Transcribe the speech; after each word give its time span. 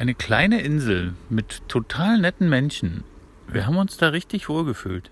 Eine 0.00 0.14
kleine 0.14 0.62
Insel 0.62 1.12
mit 1.28 1.68
total 1.68 2.18
netten 2.18 2.48
Menschen. 2.48 3.04
Wir 3.48 3.66
haben 3.66 3.76
uns 3.76 3.98
da 3.98 4.08
richtig 4.08 4.48
wohl 4.48 4.64
gefühlt. 4.64 5.10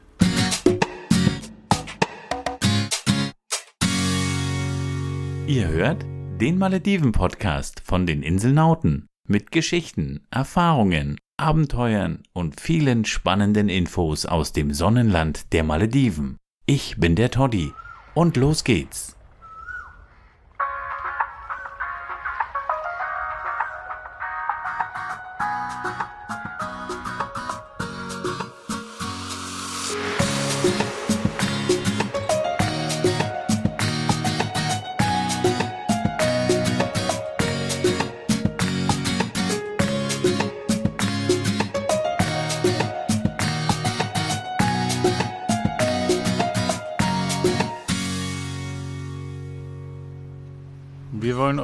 Ihr 5.47 5.69
hört 5.69 6.07
den 6.41 6.57
Malediven-Podcast 6.57 7.83
von 7.85 8.07
den 8.07 8.23
Inselnauten 8.23 9.09
mit 9.29 9.53
Geschichten, 9.53 10.27
Erfahrungen, 10.31 11.19
Abenteuern 11.37 12.23
und 12.33 12.59
vielen 12.59 13.05
spannenden 13.05 13.69
Infos 13.69 14.25
aus 14.25 14.55
dem 14.55 14.73
Sonnenland 14.73 15.53
der 15.53 15.65
Malediven. 15.65 16.39
Ich 16.65 16.97
bin 16.97 17.15
der 17.15 17.31
Toddy 17.31 17.75
und 18.15 18.39
los 18.39 18.65
geht's. 18.65 19.18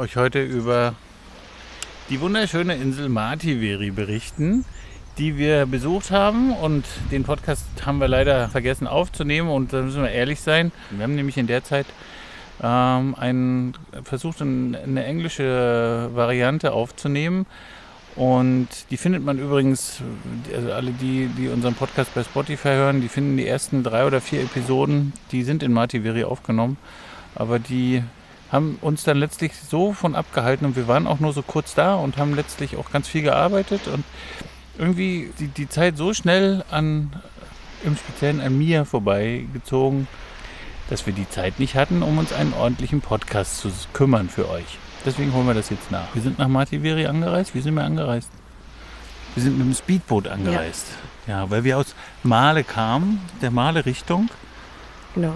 Euch 0.04 0.16
heute 0.16 0.42
über 0.42 0.94
die 2.10 2.20
wunderschöne 2.20 2.74
Insel 2.74 3.08
Mativeri 3.08 3.90
berichten, 3.90 4.66
die 5.16 5.38
wir 5.38 5.64
besucht 5.64 6.10
haben. 6.10 6.52
Und 6.52 6.84
den 7.10 7.24
Podcast 7.24 7.64
haben 7.86 8.00
wir 8.00 8.08
leider 8.08 8.50
vergessen 8.50 8.86
aufzunehmen. 8.86 9.48
Und 9.48 9.72
da 9.72 9.80
müssen 9.80 10.02
wir 10.02 10.10
ehrlich 10.10 10.42
sein. 10.42 10.72
Wir 10.90 11.04
haben 11.04 11.14
nämlich 11.14 11.38
in 11.38 11.46
der 11.46 11.64
Zeit 11.64 11.86
ähm, 12.62 13.14
einen, 13.14 13.78
versucht, 14.02 14.42
ein, 14.42 14.76
eine 14.76 15.06
englische 15.06 16.10
Variante 16.12 16.74
aufzunehmen. 16.74 17.46
Und 18.14 18.68
die 18.90 18.98
findet 18.98 19.24
man 19.24 19.38
übrigens, 19.38 20.02
also 20.54 20.70
alle 20.70 20.90
die, 20.90 21.28
die 21.28 21.48
unseren 21.48 21.74
Podcast 21.74 22.14
bei 22.14 22.24
Spotify 22.24 22.68
hören, 22.68 23.00
die 23.00 23.08
finden 23.08 23.38
die 23.38 23.46
ersten 23.46 23.82
drei 23.82 24.04
oder 24.04 24.20
vier 24.20 24.42
Episoden, 24.42 25.14
die 25.32 25.44
sind 25.44 25.62
in 25.62 25.72
Mativeri 25.72 26.24
aufgenommen. 26.24 26.76
Aber 27.34 27.58
die 27.58 28.02
haben 28.54 28.78
uns 28.80 29.02
dann 29.02 29.18
letztlich 29.18 29.52
so 29.56 29.92
von 29.92 30.14
abgehalten 30.14 30.64
und 30.64 30.76
wir 30.76 30.86
waren 30.86 31.06
auch 31.06 31.18
nur 31.18 31.32
so 31.32 31.42
kurz 31.42 31.74
da 31.74 31.96
und 31.96 32.16
haben 32.16 32.34
letztlich 32.34 32.76
auch 32.76 32.90
ganz 32.90 33.08
viel 33.08 33.22
gearbeitet 33.22 33.88
und 33.88 34.04
irgendwie 34.78 35.30
die, 35.40 35.48
die 35.48 35.68
Zeit 35.68 35.96
so 35.96 36.14
schnell 36.14 36.64
an, 36.70 37.12
im 37.84 37.96
Speziellen 37.96 38.40
an 38.40 38.56
mir 38.56 38.84
vorbeigezogen, 38.84 40.06
dass 40.88 41.04
wir 41.04 41.12
die 41.12 41.28
Zeit 41.28 41.58
nicht 41.58 41.74
hatten, 41.74 42.02
um 42.02 42.16
uns 42.18 42.32
einen 42.32 42.52
ordentlichen 42.54 43.00
Podcast 43.00 43.58
zu 43.58 43.70
kümmern 43.92 44.28
für 44.28 44.48
euch. 44.48 44.78
Deswegen 45.04 45.34
holen 45.34 45.46
wir 45.46 45.54
das 45.54 45.70
jetzt 45.70 45.90
nach. 45.90 46.14
Wir 46.14 46.22
sind 46.22 46.38
nach 46.38 46.48
Mativeri 46.48 47.06
angereist. 47.06 47.54
Wie 47.54 47.60
sind 47.60 47.74
wir 47.74 47.84
angereist? 47.84 48.30
Wir 49.34 49.42
sind 49.42 49.58
mit 49.58 49.66
dem 49.66 49.74
Speedboot 49.74 50.28
angereist. 50.28 50.86
Ja, 51.26 51.42
ja 51.42 51.50
weil 51.50 51.64
wir 51.64 51.76
aus 51.76 51.94
Male 52.22 52.62
kamen, 52.62 53.20
der 53.42 53.50
Male-Richtung. 53.50 54.30
Genau. 55.14 55.34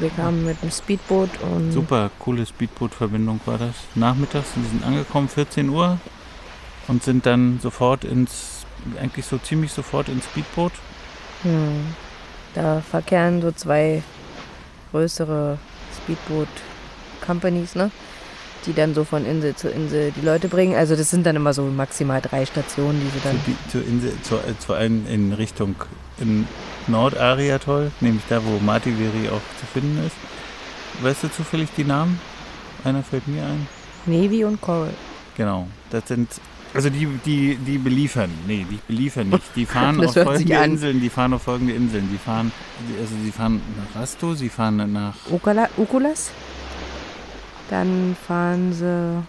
Wir 0.00 0.08
kamen 0.08 0.46
mit 0.46 0.62
dem 0.62 0.70
Speedboot 0.70 1.28
und. 1.42 1.72
Super 1.72 2.10
coole 2.18 2.46
Speedboot-Verbindung 2.46 3.38
war 3.44 3.58
das. 3.58 3.74
Nachmittags, 3.94 4.48
wir 4.54 4.66
sind 4.66 4.82
angekommen, 4.82 5.28
14 5.28 5.68
Uhr 5.68 5.98
und 6.88 7.02
sind 7.02 7.26
dann 7.26 7.60
sofort 7.62 8.04
ins, 8.04 8.64
eigentlich 8.98 9.26
so 9.26 9.36
ziemlich 9.36 9.72
sofort 9.72 10.08
ins 10.08 10.24
Speedboot. 10.24 10.72
Hm. 11.42 11.94
Da 12.54 12.80
verkehren 12.80 13.42
so 13.42 13.52
zwei 13.52 14.02
größere 14.90 15.58
Speedboot-Companies, 16.02 17.74
ne? 17.74 17.90
Die 18.66 18.74
dann 18.74 18.94
so 18.94 19.04
von 19.04 19.24
Insel 19.24 19.54
zu 19.56 19.68
Insel 19.68 20.12
die 20.12 20.24
Leute 20.24 20.48
bringen. 20.48 20.74
Also 20.74 20.96
das 20.96 21.10
sind 21.10 21.24
dann 21.24 21.36
immer 21.36 21.52
so 21.52 21.62
maximal 21.62 22.20
drei 22.20 22.44
Stationen, 22.44 23.00
die 23.00 23.18
sie 23.18 23.24
dann. 23.24 23.36
Zu, 23.36 23.50
die, 23.50 23.70
zur 23.70 23.86
Insel, 23.86 24.12
zu, 24.22 24.34
äh, 24.36 24.58
zu 24.58 24.72
einem 24.74 25.06
in 25.06 25.32
Richtung 25.32 25.76
in 26.18 26.46
Nordariatoll, 26.86 27.90
nämlich 28.00 28.24
da, 28.28 28.44
wo 28.44 28.58
Mativeri 28.58 29.28
auch 29.28 29.40
zu 29.58 29.66
finden 29.72 30.04
ist. 30.06 30.16
Weißt 31.02 31.22
du 31.24 31.28
zufällig 31.30 31.70
die 31.76 31.84
Namen? 31.84 32.20
Einer 32.84 33.02
fällt 33.02 33.26
mir 33.28 33.42
ein. 33.42 33.66
Navy 34.06 34.44
und 34.44 34.60
Coral. 34.60 34.90
Genau, 35.36 35.66
das 35.90 36.08
sind 36.08 36.28
also 36.72 36.88
die, 36.88 37.06
die, 37.24 37.56
die 37.56 37.78
beliefern, 37.78 38.30
nee, 38.46 38.64
die 38.70 38.78
beliefern 38.86 39.28
nicht. 39.28 39.44
Die 39.56 39.66
fahren 39.66 39.98
auf 40.04 40.14
folgende. 40.14 40.54
Inseln, 40.54 41.00
die 41.00 41.10
fahren 41.10 41.32
auf 41.34 41.42
folgende 41.42 41.72
Inseln. 41.74 42.08
Die 42.12 42.18
fahren, 42.18 42.52
also 43.00 43.12
sie 43.24 43.32
fahren 43.32 43.60
nach 43.76 44.00
Rasto, 44.00 44.34
sie 44.34 44.48
fahren 44.48 44.92
nach, 44.92 45.14
Ukala, 45.30 45.68
Ukulas. 45.76 46.30
Dann 47.70 48.16
fahren 48.26 48.72
sie, 48.72 49.22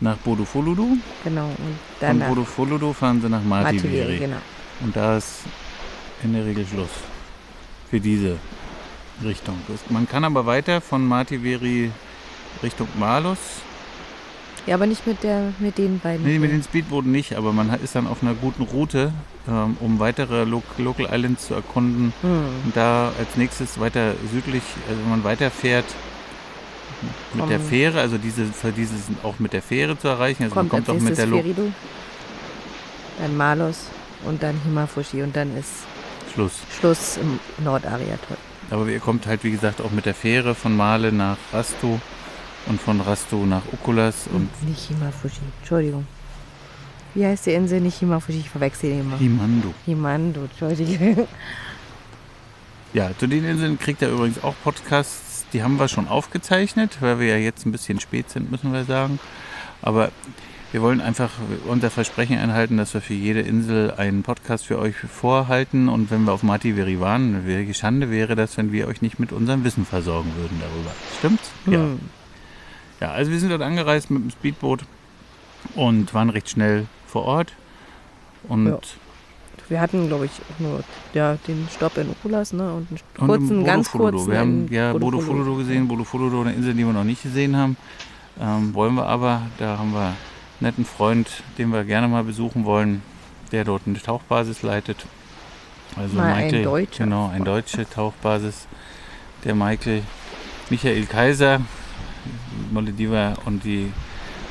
nach 0.00 0.16
Bodofoludu. 0.18 0.98
genau, 1.24 1.46
und 1.46 1.56
Von 1.56 1.76
dann 2.00 2.18
nach 2.18 2.28
Bodofoludu 2.28 2.92
fahren 2.92 3.20
sie 3.20 3.28
nach 3.28 3.42
Mativeri. 3.42 3.88
Mativeri, 3.88 4.18
genau. 4.18 4.36
Und 4.80 4.94
da 4.94 5.16
ist 5.16 5.40
in 6.22 6.34
der 6.34 6.44
Regel 6.44 6.66
Schluss 6.66 6.90
für 7.90 7.98
diese 7.98 8.36
Richtung. 9.24 9.56
Man 9.88 10.08
kann 10.08 10.24
aber 10.24 10.46
weiter 10.46 10.80
von 10.80 11.06
Mativeri 11.06 11.90
Richtung 12.62 12.88
Malus. 12.98 13.38
Ja, 14.66 14.74
aber 14.74 14.86
nicht 14.86 15.06
mit 15.06 15.22
der, 15.22 15.54
mit 15.58 15.78
den 15.78 15.98
beiden. 15.98 16.26
Nee, 16.26 16.38
mit 16.38 16.52
den 16.52 16.62
Speedbooten 16.62 17.10
nicht, 17.10 17.34
aber 17.34 17.52
man 17.52 17.72
ist 17.82 17.94
dann 17.94 18.06
auf 18.06 18.22
einer 18.22 18.34
guten 18.34 18.64
Route, 18.64 19.12
ähm, 19.48 19.78
um 19.80 19.98
weitere 19.98 20.44
Lo 20.44 20.62
Local 20.76 21.08
Islands 21.10 21.46
zu 21.46 21.54
erkunden. 21.54 22.12
Hm. 22.20 22.44
Und 22.66 22.76
da 22.76 23.10
als 23.18 23.36
nächstes 23.36 23.80
weiter 23.80 24.12
südlich, 24.30 24.62
also 24.88 25.00
wenn 25.00 25.10
man 25.10 25.24
weiterfährt 25.24 25.86
mit 27.34 27.50
der 27.50 27.60
Fähre, 27.60 28.00
also 28.00 28.18
diese, 28.18 28.46
diese 28.76 28.96
sind 28.96 29.24
auch 29.24 29.38
mit 29.38 29.52
der 29.52 29.62
Fähre 29.62 29.98
zu 29.98 30.08
erreichen. 30.08 30.44
Also 30.44 30.54
kommt, 30.54 30.72
man 30.72 30.84
kommt 30.84 30.98
auch 30.98 31.02
mit 31.02 31.16
der 31.16 31.26
Lo 31.26 31.36
Ferido, 31.38 31.72
dann 33.20 33.36
Malos 33.36 33.86
und 34.24 34.42
dann 34.42 34.60
Himafushi 34.64 35.22
und 35.22 35.34
dann 35.34 35.56
ist 35.56 35.70
Schluss. 36.32 36.52
Schluss 36.78 37.16
im 37.18 37.38
Nordariatoll. 37.64 38.36
Aber 38.70 38.86
ihr 38.88 39.00
kommt 39.00 39.26
halt, 39.26 39.44
wie 39.44 39.50
gesagt, 39.50 39.80
auch 39.80 39.90
mit 39.90 40.06
der 40.06 40.14
Fähre 40.14 40.54
von 40.54 40.76
Male 40.76 41.10
nach 41.10 41.38
Rasto 41.52 42.00
und 42.66 42.80
von 42.80 43.00
Rasto 43.00 43.46
nach 43.46 43.62
Ukulas 43.72 44.28
und 44.32 44.50
Nicht 44.68 44.88
Himafushi, 44.88 45.40
Entschuldigung. 45.60 46.06
Wie 47.14 47.24
heißt 47.24 47.46
die 47.46 47.52
Insel? 47.52 47.80
Nicht 47.80 47.98
Himafushi, 47.98 48.40
ich 48.40 48.50
verwechsel 48.50 48.90
die 48.90 48.98
immer. 49.00 49.16
Himando. 49.16 49.72
Himando, 49.86 50.42
Entschuldigung. 50.42 51.26
Ja, 52.92 53.10
zu 53.18 53.26
den 53.26 53.44
Inseln 53.44 53.78
kriegt 53.78 54.02
er 54.02 54.10
übrigens 54.10 54.42
auch 54.42 54.54
Podcasts. 54.62 55.37
Die 55.52 55.62
haben 55.62 55.78
wir 55.78 55.88
schon 55.88 56.08
aufgezeichnet, 56.08 56.98
weil 57.00 57.20
wir 57.20 57.26
ja 57.26 57.36
jetzt 57.36 57.64
ein 57.66 57.72
bisschen 57.72 58.00
spät 58.00 58.30
sind, 58.30 58.50
müssen 58.50 58.72
wir 58.72 58.84
sagen. 58.84 59.18
Aber 59.80 60.10
wir 60.72 60.82
wollen 60.82 61.00
einfach 61.00 61.30
unser 61.66 61.90
Versprechen 61.90 62.38
einhalten, 62.38 62.76
dass 62.76 62.92
wir 62.92 63.00
für 63.00 63.14
jede 63.14 63.40
Insel 63.40 63.92
einen 63.96 64.22
Podcast 64.22 64.66
für 64.66 64.78
euch 64.78 64.96
vorhalten. 64.96 65.88
Und 65.88 66.10
wenn 66.10 66.24
wir 66.24 66.32
auf 66.32 66.42
Mativeri 66.42 67.00
waren, 67.00 67.46
welche 67.46 67.72
Schande 67.72 68.10
wäre 68.10 68.34
das, 68.36 68.58
wenn 68.58 68.72
wir 68.72 68.86
euch 68.88 69.00
nicht 69.00 69.18
mit 69.18 69.32
unserem 69.32 69.64
Wissen 69.64 69.86
versorgen 69.86 70.30
würden 70.36 70.60
darüber. 70.60 70.90
Stimmt's? 71.18 71.50
Ja. 71.66 71.78
Hm. 71.78 72.00
Ja, 73.00 73.12
also 73.12 73.30
wir 73.30 73.38
sind 73.38 73.50
dort 73.50 73.62
angereist 73.62 74.10
mit 74.10 74.24
dem 74.24 74.30
Speedboot 74.30 74.80
und 75.74 76.12
waren 76.12 76.30
recht 76.30 76.50
schnell 76.50 76.86
vor 77.06 77.24
Ort. 77.24 77.52
Und, 78.48 78.66
Ja. 78.66 78.78
Wir 79.68 79.80
hatten, 79.80 80.08
glaube 80.08 80.26
ich, 80.26 80.32
nur 80.58 80.82
ja, 81.12 81.36
den 81.46 81.68
Stopp 81.74 81.98
in 81.98 82.08
Ukulas, 82.08 82.52
ne? 82.52 82.72
Und 82.72 82.88
einen 82.88 83.00
und 83.18 83.26
kurzen, 83.26 83.58
im 83.58 83.64
ganz 83.64 83.90
kurzen. 83.90 84.30
Wir 84.30 84.38
haben 84.38 84.68
ja 84.70 84.92
Bodofuludu. 84.92 85.26
Bodofuludu 85.26 85.56
gesehen, 85.58 85.88
Bodofuludu, 85.88 86.40
eine 86.40 86.52
Insel, 86.52 86.74
die 86.74 86.84
wir 86.84 86.92
noch 86.92 87.04
nicht 87.04 87.22
gesehen 87.22 87.56
haben. 87.56 87.76
Ähm, 88.40 88.72
wollen 88.74 88.94
wir 88.94 89.06
aber, 89.06 89.42
da 89.58 89.78
haben 89.78 89.92
wir 89.92 90.06
einen 90.06 90.16
netten 90.60 90.84
Freund, 90.84 91.42
den 91.58 91.70
wir 91.72 91.84
gerne 91.84 92.08
mal 92.08 92.24
besuchen 92.24 92.64
wollen, 92.64 93.02
der 93.52 93.64
dort 93.64 93.82
eine 93.86 94.00
Tauchbasis 94.00 94.62
leitet. 94.62 95.04
Also 95.96 96.16
Mal 96.16 96.32
ein 96.32 96.44
Michael, 96.44 96.62
Deutscher. 96.64 97.04
Genau, 97.04 97.28
eine 97.28 97.44
deutsche 97.44 97.88
Tauchbasis. 97.88 98.66
Der 99.44 99.54
Michael, 99.54 100.02
Michael 100.70 101.06
Kaiser, 101.06 101.60
Malediver 102.72 103.34
und 103.44 103.64
die 103.64 103.92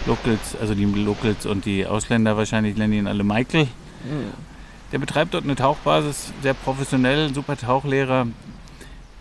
Locals, 0.05 0.55
also 0.59 0.73
die 0.73 0.85
Locals 0.85 1.45
und 1.45 1.65
die 1.65 1.85
Ausländer 1.85 2.37
wahrscheinlich 2.37 2.77
nennen 2.77 2.93
ihn 2.93 3.07
alle 3.07 3.23
Michael. 3.23 3.63
Hm. 3.63 4.47
Der 4.91 4.99
betreibt 4.99 5.33
dort 5.33 5.43
eine 5.43 5.55
Tauchbasis, 5.55 6.31
sehr 6.41 6.53
professionell, 6.53 7.33
super 7.33 7.57
Tauchlehrer, 7.57 8.27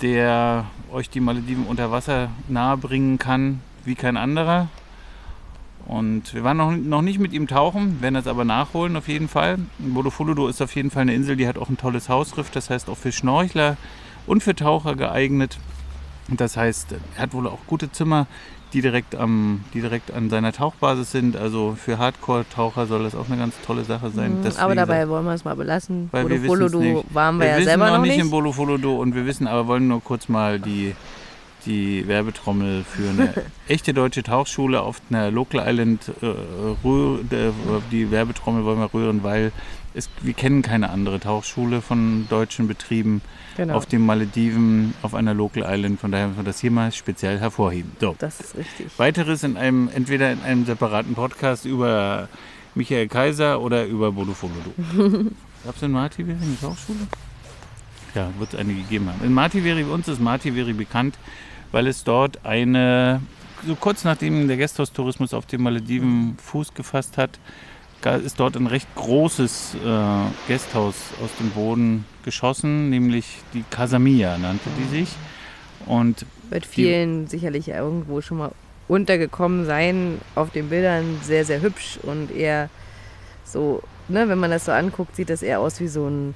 der 0.00 0.66
euch 0.92 1.10
die 1.10 1.20
Malediven 1.20 1.66
unter 1.66 1.90
Wasser 1.90 2.28
nahe 2.48 2.76
bringen 2.76 3.18
kann, 3.18 3.60
wie 3.84 3.96
kein 3.96 4.16
anderer. 4.16 4.68
Und 5.86 6.34
wir 6.34 6.44
waren 6.44 6.56
noch, 6.56 6.72
noch 6.72 7.02
nicht 7.02 7.18
mit 7.18 7.32
ihm 7.32 7.46
tauchen, 7.46 8.00
werden 8.00 8.14
das 8.14 8.26
aber 8.26 8.44
nachholen 8.44 8.96
auf 8.96 9.08
jeden 9.08 9.28
Fall. 9.28 9.58
Bodofuludu 9.78 10.46
ist 10.48 10.62
auf 10.62 10.74
jeden 10.74 10.90
Fall 10.90 11.02
eine 11.02 11.14
Insel, 11.14 11.36
die 11.36 11.48
hat 11.48 11.58
auch 11.58 11.68
ein 11.68 11.78
tolles 11.78 12.08
Hausriff, 12.08 12.50
das 12.50 12.70
heißt 12.70 12.88
auch 12.88 12.96
für 12.96 13.12
Schnorchler 13.12 13.76
und 14.26 14.42
für 14.42 14.54
Taucher 14.54 14.94
geeignet. 14.96 15.58
Das 16.28 16.56
heißt, 16.56 16.94
er 17.16 17.22
hat 17.22 17.32
wohl 17.34 17.46
auch 17.46 17.60
gute 17.66 17.90
Zimmer, 17.92 18.26
die 18.76 18.82
direkt, 18.82 19.14
am, 19.14 19.64
die 19.72 19.80
direkt 19.80 20.12
an 20.12 20.28
seiner 20.28 20.52
Tauchbasis 20.52 21.10
sind. 21.10 21.34
Also 21.34 21.74
für 21.82 21.96
Hardcore-Taucher 21.96 22.86
soll 22.86 23.04
das 23.04 23.14
auch 23.14 23.26
eine 23.26 23.38
ganz 23.38 23.54
tolle 23.64 23.84
Sache 23.84 24.10
sein. 24.10 24.40
Mhm, 24.40 24.44
dass, 24.44 24.58
aber 24.58 24.74
dabei 24.74 24.96
gesagt, 24.96 25.10
wollen 25.10 25.24
wir 25.24 25.32
es 25.32 25.44
mal 25.46 25.56
belassen. 25.56 26.10
weil 26.12 26.28
wir 26.28 26.46
Bolo 26.46 26.66
wissen's 26.66 26.82
nicht. 26.82 27.14
waren 27.14 27.38
wir, 27.38 27.46
ja 27.46 27.56
wissen 27.56 27.64
selber 27.64 27.90
noch 27.90 28.02
nicht 28.02 28.10
nicht. 28.10 28.20
im 28.20 28.30
Bolo 28.30 28.52
Folodo 28.52 28.96
und 28.96 29.14
wir 29.14 29.24
wissen, 29.24 29.46
aber 29.46 29.66
wollen 29.66 29.88
nur 29.88 30.04
kurz 30.04 30.28
mal 30.28 30.60
die, 30.60 30.94
die 31.64 32.06
Werbetrommel 32.06 32.84
für 32.84 33.08
eine 33.08 33.32
echte 33.66 33.94
deutsche 33.94 34.22
Tauchschule 34.22 34.82
auf 34.82 35.00
einer 35.08 35.30
Local 35.30 35.64
Island 35.66 36.12
äh, 36.20 36.26
rühr, 36.84 37.20
äh, 37.30 37.52
die 37.90 38.10
Werbetrommel 38.10 38.66
wollen 38.66 38.78
wir 38.78 38.92
rühren, 38.92 39.22
weil 39.22 39.52
es, 39.96 40.10
wir 40.20 40.34
kennen 40.34 40.62
keine 40.62 40.90
andere 40.90 41.18
Tauchschule 41.18 41.80
von 41.80 42.26
deutschen 42.28 42.68
Betrieben 42.68 43.22
genau. 43.56 43.74
auf 43.74 43.86
den 43.86 44.04
Malediven 44.04 44.94
auf 45.02 45.14
einer 45.14 45.32
Local 45.32 45.64
Island. 45.66 45.98
Von 45.98 46.12
daher 46.12 46.28
müssen 46.28 46.40
wir 46.40 46.44
das 46.44 46.60
hier 46.60 46.70
mal 46.70 46.92
speziell 46.92 47.40
hervorheben. 47.40 47.92
So. 48.00 48.14
das 48.18 48.40
ist 48.40 48.56
richtig. 48.56 48.86
Weiteres 48.98 49.42
in 49.42 49.56
einem, 49.56 49.88
entweder 49.92 50.30
in 50.30 50.42
einem 50.42 50.66
separaten 50.66 51.14
Podcast 51.14 51.64
über 51.64 52.28
Michael 52.74 53.08
Kaiser 53.08 53.60
oder 53.60 53.86
über 53.86 54.12
Bodo 54.12 54.34
Folodo. 54.34 54.72
Gab 55.64 55.76
es 55.76 55.82
in 55.82 55.92
Martiveri 55.92 56.36
eine 56.40 56.60
Tauchschule? 56.60 56.98
Ja, 58.14 58.28
wird 58.38 58.52
es 58.52 58.58
eine 58.58 58.74
gegeben 58.74 59.08
haben. 59.08 59.24
In 59.24 59.32
Martiveri, 59.32 59.82
bei 59.82 59.92
uns 59.92 60.08
ist 60.08 60.20
Martiveri 60.20 60.74
bekannt, 60.74 61.18
weil 61.72 61.86
es 61.86 62.04
dort 62.04 62.44
eine, 62.44 63.20
so 63.66 63.74
kurz 63.74 64.04
nachdem 64.04 64.46
der 64.46 64.58
Gasthaustourismus 64.58 65.32
auf 65.32 65.46
den 65.46 65.62
Malediven 65.62 66.36
Fuß 66.38 66.74
gefasst 66.74 67.16
hat, 67.16 67.38
ist 68.04 68.38
dort 68.38 68.56
ein 68.56 68.66
recht 68.68 68.86
großes 68.94 69.74
äh, 69.84 70.48
Gasthaus 70.48 70.94
aus 71.24 71.30
dem 71.40 71.50
Boden 71.50 72.04
geschossen, 72.24 72.88
nämlich 72.88 73.38
die 73.52 73.64
Casamia 73.68 74.38
nannte 74.38 74.68
die 74.78 74.96
sich. 74.96 75.08
Und 75.86 76.24
Wird 76.50 76.66
vielen 76.66 77.26
sicherlich 77.26 77.68
irgendwo 77.68 78.20
schon 78.20 78.38
mal 78.38 78.52
untergekommen 78.88 79.64
sein. 79.66 80.20
Auf 80.36 80.50
den 80.50 80.68
Bildern 80.68 81.18
sehr, 81.22 81.44
sehr 81.44 81.60
hübsch 81.62 81.98
und 82.02 82.30
eher 82.30 82.68
so, 83.44 83.82
ne, 84.08 84.28
wenn 84.28 84.38
man 84.38 84.50
das 84.50 84.66
so 84.66 84.72
anguckt, 84.72 85.16
sieht 85.16 85.30
das 85.30 85.42
eher 85.42 85.60
aus 85.60 85.80
wie 85.80 85.88
so 85.88 86.06
ein 86.08 86.34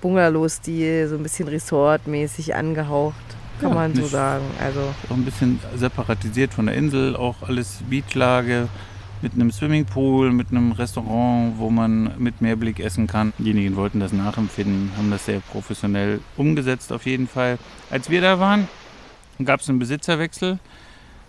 Bungalow-Stil, 0.00 1.08
so 1.08 1.16
ein 1.16 1.22
bisschen 1.22 1.48
Resort-mäßig 1.48 2.54
angehaucht, 2.54 3.14
kann 3.60 3.70
Ja, 3.70 3.74
man 3.74 3.94
so 3.94 4.06
sagen. 4.06 4.44
Also 4.60 4.80
auch 5.08 5.16
ein 5.16 5.24
bisschen 5.24 5.58
separatisiert 5.76 6.54
von 6.54 6.66
der 6.66 6.76
Insel, 6.76 7.16
auch 7.16 7.42
alles 7.42 7.80
Beachlage 7.90 8.68
mit 9.22 9.34
einem 9.34 9.50
Swimmingpool, 9.50 10.32
mit 10.32 10.50
einem 10.50 10.72
Restaurant, 10.72 11.58
wo 11.58 11.70
man 11.70 12.12
mit 12.18 12.40
Meerblick 12.40 12.80
essen 12.80 13.06
kann. 13.06 13.32
Diejenigen 13.38 13.76
wollten 13.76 14.00
das 14.00 14.12
nachempfinden, 14.12 14.90
haben 14.96 15.10
das 15.10 15.24
sehr 15.26 15.40
professionell 15.40 16.20
umgesetzt 16.36 16.92
auf 16.92 17.06
jeden 17.06 17.28
Fall. 17.28 17.58
Als 17.90 18.10
wir 18.10 18.20
da 18.20 18.38
waren, 18.38 18.68
gab 19.44 19.60
es 19.60 19.68
einen 19.68 19.78
Besitzerwechsel, 19.78 20.58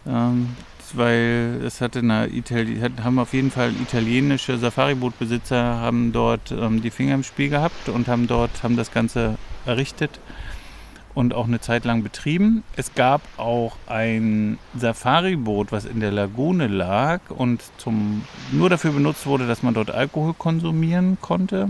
ähm, 0.08 0.50
weil 0.94 1.62
es 1.64 1.82
hatte 1.82 2.00
eine 2.00 2.28
Itali 2.28 2.80
hat- 2.80 3.04
haben 3.04 3.20
auf 3.20 3.34
jeden 3.34 3.52
Fall 3.52 3.72
italienische 3.74 4.58
Safari-Bootbesitzer 4.58 5.80
haben 5.80 6.12
dort 6.12 6.52
ähm, 6.52 6.82
die 6.82 6.90
Finger 6.90 7.14
im 7.14 7.24
Spiel 7.24 7.50
gehabt 7.50 7.90
und 7.90 8.08
haben 8.08 8.26
dort 8.26 8.64
haben 8.64 8.76
das 8.76 8.92
Ganze 8.92 9.38
errichtet 9.68 10.20
und 11.16 11.34
auch 11.34 11.48
eine 11.48 11.60
Zeit 11.60 11.86
lang 11.86 12.04
betrieben. 12.04 12.64
Es 12.76 12.94
gab 12.94 13.22
auch 13.38 13.76
ein 13.88 14.58
Safari-Boot, 14.78 15.72
was 15.72 15.86
in 15.86 16.00
der 16.00 16.12
Lagune 16.12 16.68
lag 16.68 17.22
und 17.30 17.62
zum, 17.78 18.24
nur 18.52 18.70
dafür 18.70 18.92
benutzt 18.92 19.26
wurde, 19.26 19.48
dass 19.48 19.64
man 19.64 19.74
dort 19.74 19.92
Alkohol 19.92 20.34
konsumieren 20.34 21.18
konnte. 21.22 21.70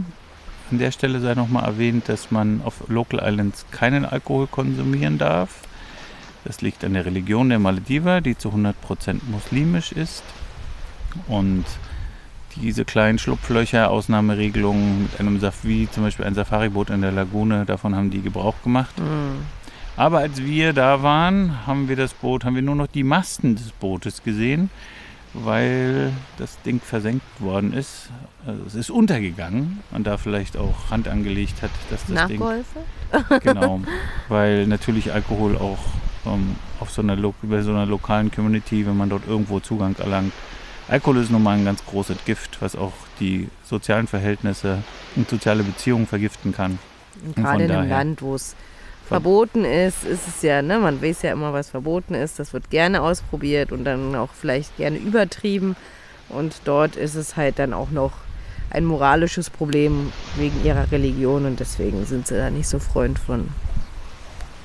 An 0.71 0.77
der 0.77 0.91
Stelle 0.91 1.19
sei 1.19 1.33
nochmal 1.33 1.65
erwähnt, 1.65 2.09
dass 2.09 2.31
man 2.31 2.61
auf 2.63 2.87
Local 2.89 3.19
Islands 3.23 3.65
keinen 3.71 4.05
Alkohol 4.05 4.47
konsumieren 4.47 5.17
darf. 5.17 5.49
Das 6.45 6.61
liegt 6.61 6.83
an 6.83 6.93
der 6.93 7.05
Religion 7.05 7.49
der 7.49 7.59
Malediver, 7.59 8.21
die 8.21 8.37
zu 8.37 8.49
100% 8.49 8.73
muslimisch 9.29 9.91
ist. 9.91 10.23
Und 11.27 11.65
diese 12.55 12.85
kleinen 12.85 13.19
Schlupflöcher, 13.19 13.89
Ausnahmeregelungen 13.89 15.03
mit 15.03 15.19
einem 15.19 15.39
Saf 15.39 15.59
wie 15.63 15.89
zum 15.89 16.03
Beispiel 16.03 16.25
ein 16.25 16.35
Safari-Boot 16.35 16.89
in 16.89 17.01
der 17.01 17.11
Lagune, 17.11 17.65
davon 17.65 17.95
haben 17.95 18.09
die 18.09 18.21
Gebrauch 18.21 18.55
gemacht. 18.63 18.97
hm, 18.97 19.43
Aber 19.95 20.19
als 20.19 20.41
wir 20.43 20.73
da 20.73 21.03
waren, 21.03 21.65
haben 21.67 21.89
wir 21.89 21.95
das 21.95 22.13
Boot, 22.13 22.45
haben 22.45 22.55
wir 22.55 22.61
nur 22.61 22.75
noch 22.75 22.87
die 22.87 23.03
Masten 23.03 23.55
des 23.55 23.71
Bootes 23.71 24.23
gesehen, 24.23 24.69
weil 25.33 26.11
das 26.37 26.61
Ding 26.61 26.81
versenkt 26.81 27.25
worden 27.39 27.73
ist. 27.73 28.09
Also 28.45 28.61
es 28.65 28.75
ist 28.75 28.89
untergegangen 28.89 29.79
und 29.91 30.07
da 30.07 30.17
vielleicht 30.17 30.57
auch 30.57 30.89
Hand 30.89 31.07
angelegt 31.07 31.61
hat, 31.61 31.71
dass 31.89 32.05
das 32.07 32.27
Ding 32.27 32.39
Nachgeholfen? 32.39 32.81
genau, 33.41 33.81
weil 34.29 34.65
natürlich 34.67 35.13
Alkohol 35.13 35.57
auch 35.57 35.79
ähm, 36.25 36.55
auf 36.79 36.89
so 36.89 37.01
einer, 37.01 37.17
bei 37.43 37.61
so 37.61 37.71
einer 37.71 37.85
lokalen 37.85 38.31
Community, 38.31 38.85
wenn 38.85 38.97
man 38.97 39.09
dort 39.09 39.27
irgendwo 39.27 39.59
Zugang 39.59 39.95
erlangt. 39.99 40.33
Alkohol 40.89 41.17
ist 41.17 41.29
nun 41.29 41.43
mal 41.43 41.55
ein 41.55 41.65
ganz 41.65 41.85
großes 41.85 42.17
Gift, 42.25 42.61
was 42.61 42.75
auch 42.75 42.93
die 43.19 43.47
sozialen 43.63 44.07
Verhältnisse 44.07 44.83
und 45.15 45.29
soziale 45.29 45.63
Beziehungen 45.63 46.07
vergiften 46.07 46.51
kann. 46.51 46.79
Und 47.23 47.35
gerade 47.35 47.65
in 47.65 47.71
einem. 47.71 47.89
Land, 47.89 48.21
wo 48.23 48.33
es 48.33 48.55
verboten 49.07 49.65
ist, 49.65 50.03
ist 50.03 50.27
es 50.27 50.41
ja, 50.41 50.61
ne, 50.61 50.79
man 50.79 51.01
weiß 51.01 51.21
ja 51.21 51.31
immer, 51.31 51.53
was 51.53 51.69
verboten 51.69 52.15
ist. 52.15 52.39
Das 52.39 52.53
wird 52.53 52.71
gerne 52.71 53.01
ausprobiert 53.01 53.71
und 53.71 53.83
dann 53.83 54.15
auch 54.15 54.29
vielleicht 54.33 54.77
gerne 54.77 54.97
übertrieben. 54.97 55.75
Und 56.27 56.61
dort 56.65 56.95
ist 56.95 57.15
es 57.15 57.35
halt 57.35 57.59
dann 57.59 57.73
auch 57.73 57.91
noch 57.91 58.13
ein 58.71 58.85
moralisches 58.85 59.49
Problem 59.49 60.11
wegen 60.37 60.63
ihrer 60.63 60.91
Religion 60.91 61.45
und 61.45 61.59
deswegen 61.59 62.05
sind 62.05 62.27
sie 62.27 62.35
da 62.35 62.49
nicht 62.49 62.67
so 62.67 62.79
Freund 62.79 63.19
von. 63.19 63.49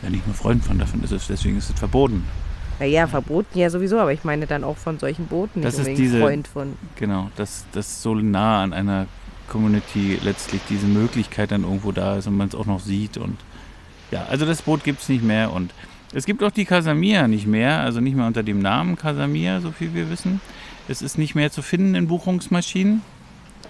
Ja, 0.03 0.11
nicht 0.11 0.26
nur 0.26 0.35
Freund 0.35 0.65
von 0.65 0.79
davon 0.79 1.03
ist 1.03 1.12
es, 1.12 1.26
deswegen 1.26 1.59
ist 1.59 1.71
es 1.71 1.79
verboten. 1.79 2.25
Naja, 2.85 3.07
verboten 3.07 3.59
ja 3.59 3.71
sowieso, 3.71 3.99
aber 3.99 4.13
ich 4.13 4.25
meine 4.25 4.47
dann 4.47 4.63
auch 4.63 4.77
von 4.77 4.99
solchen 4.99 5.25
Booten 5.27 5.61
nicht 5.61 5.67
Das 5.67 5.75
ist 5.75 5.81
unbedingt 5.81 5.99
diese- 6.01 6.21
Freund 6.21 6.47
von. 6.47 6.75
Genau, 6.97 7.31
dass 7.37 7.65
das 7.73 8.03
so 8.03 8.15
nah 8.15 8.63
an 8.63 8.75
einer 8.75 9.07
Community 9.49 10.19
letztlich 10.23 10.61
diese 10.69 10.87
Möglichkeit 10.87 11.51
dann 11.51 11.63
irgendwo 11.63 11.93
da 11.93 12.17
ist 12.17 12.27
und 12.27 12.37
man 12.37 12.49
es 12.49 12.55
auch 12.55 12.67
noch 12.67 12.81
sieht. 12.81 13.17
Und 13.17 13.39
ja, 14.11 14.27
also 14.29 14.45
das 14.45 14.61
Boot 14.61 14.85
gibt 14.85 15.01
es 15.01 15.09
nicht 15.09 15.25
mehr 15.25 15.51
und 15.51 15.73
es 16.13 16.27
gibt 16.27 16.43
auch 16.45 16.51
die 16.51 16.67
Casamia 16.67 17.27
nicht 17.27 17.47
mehr, 17.47 17.81
also 17.81 18.01
nicht 18.01 18.17
mehr 18.17 18.27
unter 18.27 18.43
dem 18.43 18.59
Namen 18.59 18.97
Casamia, 18.97 19.63
so 19.63 19.71
viel 19.71 19.95
wir 19.95 20.11
wissen. 20.11 20.43
Es 20.87 21.01
ist 21.01 21.17
nicht 21.17 21.35
mehr 21.35 21.51
zu 21.51 21.63
finden 21.63 21.95
in 21.95 22.07
Buchungsmaschinen, 22.07 23.01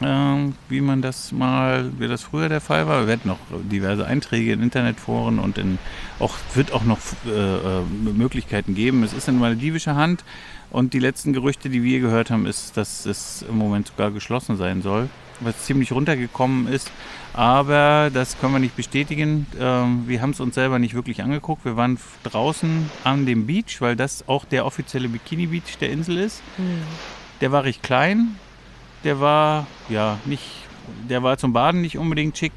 wie 0.00 0.80
man 0.80 1.02
das 1.02 1.32
mal, 1.32 1.90
wie 1.98 2.08
das 2.08 2.22
früher 2.22 2.48
der 2.48 2.60
Fall 2.60 2.86
war. 2.86 3.00
Wir 3.00 3.08
werden 3.08 3.22
noch 3.24 3.38
diverse 3.70 4.06
Einträge 4.06 4.52
in 4.52 4.62
Internetforen 4.62 5.38
und 5.38 5.58
in 5.58 5.78
auch 6.18 6.34
wird 6.54 6.72
auch 6.72 6.84
noch 6.84 6.98
äh, 7.26 7.30
äh, 7.30 7.82
Möglichkeiten 8.12 8.74
geben. 8.74 9.02
Es 9.02 9.12
ist 9.12 9.28
in 9.28 9.38
maledivischer 9.38 9.96
Hand 9.96 10.24
und 10.70 10.92
die 10.92 10.98
letzten 10.98 11.32
Gerüchte, 11.32 11.68
die 11.68 11.82
wir 11.82 12.00
gehört 12.00 12.30
haben, 12.30 12.46
ist, 12.46 12.76
dass 12.76 13.06
es 13.06 13.44
im 13.48 13.56
Moment 13.56 13.88
sogar 13.88 14.10
geschlossen 14.10 14.56
sein 14.56 14.82
soll, 14.82 15.08
was 15.40 15.64
ziemlich 15.64 15.92
runtergekommen 15.92 16.66
ist. 16.66 16.90
Aber 17.32 18.10
das 18.12 18.38
können 18.38 18.52
wir 18.52 18.60
nicht 18.60 18.76
bestätigen. 18.76 19.46
Ähm, 19.58 20.04
wir 20.06 20.22
haben 20.22 20.30
es 20.30 20.40
uns 20.40 20.54
selber 20.54 20.78
nicht 20.78 20.94
wirklich 20.94 21.22
angeguckt. 21.22 21.64
Wir 21.64 21.76
waren 21.76 21.98
draußen 22.22 22.90
an 23.02 23.26
dem 23.26 23.46
Beach, 23.46 23.80
weil 23.80 23.96
das 23.96 24.28
auch 24.28 24.44
der 24.44 24.66
offizielle 24.66 25.08
Bikini-Beach 25.08 25.78
der 25.80 25.90
Insel 25.90 26.18
ist. 26.18 26.42
Der 27.40 27.52
war 27.52 27.64
recht 27.64 27.82
klein. 27.82 28.36
Der 29.04 29.20
war 29.20 29.66
ja 29.88 30.18
nicht, 30.24 30.42
der 31.08 31.22
war 31.22 31.36
zum 31.36 31.52
Baden 31.52 31.80
nicht 31.82 31.98
unbedingt 31.98 32.36
schick. 32.36 32.52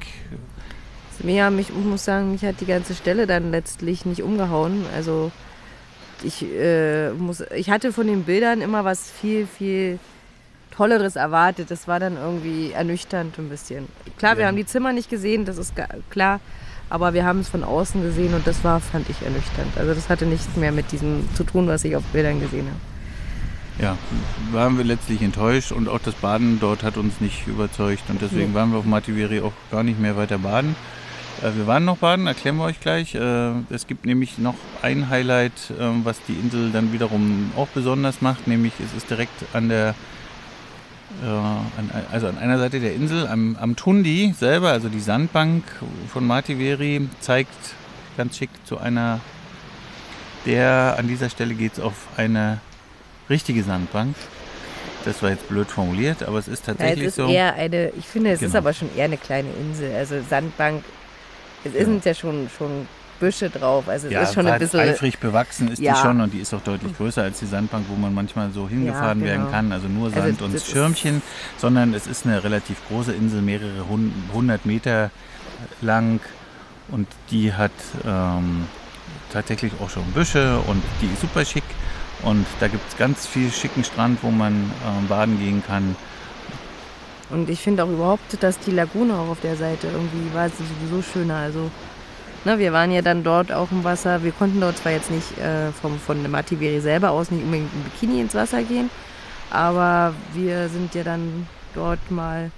Ja, 1.24 1.50
mich, 1.50 1.70
ich 1.70 1.76
muss 1.86 2.06
sagen, 2.06 2.32
mich 2.32 2.44
hat 2.46 2.62
die 2.62 2.66
ganze 2.66 2.94
Stelle 2.96 3.28
dann 3.28 3.52
letztlich 3.52 4.06
nicht 4.06 4.22
umgehauen. 4.24 4.86
Also 4.96 5.32
ich, 6.24 6.44
äh, 6.44 7.10
muss, 7.12 7.42
ich 7.56 7.70
hatte 7.70 7.92
von 7.92 8.08
den 8.08 8.24
Bildern 8.24 8.62
immer 8.62 8.86
was 8.86 9.10
viel, 9.12 9.48
viel 9.48 10.00
Tolleres 10.72 11.16
erwartet. 11.16 11.72
Das 11.72 11.88
war 11.88 12.00
dann 12.00 12.18
irgendwie 12.18 12.72
ernüchternd 12.72 13.38
ein 13.40 13.50
bisschen. 13.50 13.88
Klar, 14.18 14.38
wir 14.38 14.44
Ja. 14.44 14.48
haben 14.48 14.56
die 14.58 14.66
Zimmer 14.66 14.94
nicht 14.94 15.10
gesehen, 15.10 15.44
das 15.46 15.58
ist 15.58 15.74
klar. 16.10 16.40
Aber 16.90 17.14
wir 17.14 17.26
haben 17.26 17.40
es 17.40 17.50
von 17.50 17.64
außen 17.66 18.02
gesehen 18.02 18.34
und 18.34 18.48
das 18.48 18.64
war, 18.64 18.80
fand 18.80 19.10
ich, 19.10 19.22
ernüchternd. 19.22 19.76
Also 19.78 19.94
das 19.94 20.08
hatte 20.10 20.26
nichts 20.26 20.56
mehr 20.56 20.72
mit 20.72 20.92
diesem 20.94 21.28
zu 21.36 21.44
tun, 21.44 21.68
was 21.68 21.84
ich 21.84 21.96
auf 21.98 22.04
Bildern 22.14 22.40
gesehen 22.40 22.68
habe. 22.68 22.80
Ja, 23.80 23.96
waren 24.52 24.78
wir 24.78 24.84
letztlich 24.84 25.22
enttäuscht 25.22 25.72
und 25.72 25.88
auch 25.88 26.00
das 26.00 26.16
Baden 26.16 26.60
dort 26.60 26.82
hat 26.82 26.98
uns 26.98 27.22
nicht 27.22 27.46
überzeugt 27.46 28.10
und 28.10 28.20
deswegen 28.22 28.56
waren 28.56 28.72
wir 28.72 28.80
auf 28.80 28.86
Mativeri 28.86 29.42
auch 29.42 29.54
gar 29.70 29.84
nicht 29.84 30.00
mehr 30.00 30.18
weiter 30.18 30.40
baden. 30.40 30.76
Äh, 31.44 31.56
Wir 31.56 31.68
waren 31.68 31.86
noch 31.86 31.98
baden, 31.98 32.26
erklären 32.26 32.58
wir 32.58 32.64
euch 32.64 32.80
gleich. 32.80 33.14
Äh, 33.14 33.52
Es 33.70 33.86
gibt 33.86 34.06
nämlich 34.08 34.40
noch 34.40 34.56
ein 34.82 35.10
Highlight, 35.10 35.54
ähm, 35.80 36.02
was 36.04 36.18
die 36.28 36.34
Insel 36.34 36.72
dann 36.72 36.92
wiederum 36.92 37.52
auch 37.56 37.68
besonders 37.68 38.22
macht, 38.22 38.48
nämlich 38.48 38.74
es 38.84 38.98
ist 38.98 39.12
direkt 39.12 39.46
an 39.54 39.70
der, 39.70 39.94
äh, 41.24 41.28
an, 41.28 41.92
also 42.12 42.28
an 42.28 42.40
einer 42.40 42.58
Seite 42.58 42.80
der 42.80 42.96
Insel, 42.96 43.28
am, 43.28 43.56
am 43.60 43.76
Tundi 43.76 44.34
selber, 44.36 44.72
also 44.72 44.90
die 44.90 45.00
Sandbank 45.00 45.64
von 46.12 46.26
Mativeri, 46.26 47.08
zeigt 47.20 47.54
ganz 48.18 48.38
schick 48.38 48.50
zu 48.66 48.80
einer, 48.80 49.20
der, 50.48 50.96
an 50.98 51.08
dieser 51.08 51.30
Stelle 51.30 51.54
geht 51.54 51.74
es 51.74 51.80
auf 51.80 52.08
eine 52.18 52.60
richtige 53.30 53.64
Sandbank. 53.64 54.16
Das 55.06 55.22
war 55.24 55.30
jetzt 55.30 55.48
blöd 55.48 55.70
formuliert, 55.70 56.24
aber 56.24 56.38
es 56.40 56.48
ist 56.48 56.66
Ja, 56.68 56.74
es 56.74 56.78
tatsächlich 56.78 57.08
ist 57.08 57.16
so. 57.16 57.28
eher 57.28 57.54
eine, 57.54 57.90
ich 57.98 58.06
finde, 58.06 58.32
es 58.32 58.42
ist 58.42 58.48
Genau. 58.52 58.58
aber 58.60 58.74
schon 58.74 58.90
eher 58.96 59.06
eine 59.06 59.18
kleine 59.18 59.50
Insel. 59.62 59.96
Also 59.96 60.16
Sandbank, 60.30 60.84
es 61.64 61.72
sind 61.74 62.04
ja 62.04 62.14
schon, 62.14 62.50
schon 62.58 62.88
Büsche 63.20 63.50
drauf. 63.50 63.88
Also 63.88 64.08
es 64.08 64.14
ja, 64.14 64.22
ist 64.24 64.34
schon 64.34 64.46
ein 64.48 64.60
bisschen. 64.60 64.80
Eifrig 64.82 65.18
bewachsen 65.20 65.70
ist 65.72 65.80
Ja. 65.82 65.94
die 65.94 66.00
schon 66.02 66.20
und 66.22 66.34
die 66.34 66.40
ist 66.40 66.54
auch 66.54 66.62
deutlich 66.62 66.96
größer 66.98 67.24
als 67.24 67.40
die 67.40 67.46
Sandbank, 67.46 67.86
wo 67.90 67.96
man 67.96 68.14
manchmal 68.14 68.52
so 68.52 68.68
hingefahren 68.68 69.20
genau. 69.20 69.32
werden 69.32 69.52
kann. 69.52 69.72
Also 69.72 69.88
nur 69.88 70.08
Also 70.08 70.20
Sand 70.20 70.42
und 70.42 70.54
das 70.54 70.64
ist- 70.64 70.72
Schirmchen, 70.72 71.22
sondern 71.58 71.94
es 71.94 72.06
ist 72.06 72.26
eine 72.26 72.44
relativ 72.44 72.78
große 72.90 73.14
Insel, 73.14 73.42
mehrere 73.42 73.88
hun- 73.90 74.14
hundert 74.34 74.66
Meter 74.66 75.10
lang 75.82 76.20
und 76.90 77.08
die 77.32 77.54
hat 77.54 77.72
ähm, 78.06 78.68
tatsächlich 79.32 79.72
auch 79.82 79.90
schon 79.90 80.04
Büsche 80.12 80.60
und 80.68 80.84
die 81.02 81.08
ist 81.08 81.22
super 81.22 81.44
schick. 81.46 81.64
Und 82.24 82.46
da 82.60 82.68
gibt 82.68 82.88
es 82.90 82.98
ganz 82.98 83.26
viel 83.28 83.52
schicken 83.52 83.84
Strand, 83.84 84.20
wo 84.24 84.32
man 84.32 84.54
ähm, 84.54 85.08
baden 85.08 85.40
gehen 85.40 85.64
kann. 85.66 85.96
Und 87.30 87.50
ich 87.50 87.60
finde 87.60 87.84
auch 87.84 87.90
überhaupt, 87.90 88.42
dass 88.42 88.58
die 88.60 88.72
Lagune 88.72 89.14
auch 89.14 89.30
auf 89.30 89.42
der 89.42 89.56
Seite 89.56 89.88
irgendwie 89.88 90.34
war 90.34 90.50
sowieso 90.50 91.02
schöner. 91.02 91.36
Also, 91.36 91.70
ne, 92.46 92.58
wir 92.58 92.72
waren 92.74 92.92
ja 92.92 93.02
dann 93.02 93.24
dort 93.24 93.52
auch 93.52 93.70
im 93.72 93.84
Wasser. 93.84 94.24
Wir 94.24 94.32
konnten 94.32 94.62
dort 94.62 94.78
zwar 94.78 94.94
jetzt 94.94 95.12
nicht 95.12 95.38
äh, 95.38 95.72
vom, 95.74 96.00
von 96.00 96.22
der 96.22 96.30
Mativeri 96.32 96.80
selber 96.80 97.12
aus 97.12 97.30
nicht 97.30 97.44
unbedingt 97.44 97.70
im 97.74 97.82
Bikini 97.84 98.22
ins 98.22 98.34
Wasser 98.34 98.64
gehen, 98.64 98.90
aber 99.50 100.14
wir 100.34 100.70
sind 100.70 100.96
ja 100.96 101.04
dann 101.04 101.48
dort 101.76 102.00
mal 102.10 102.50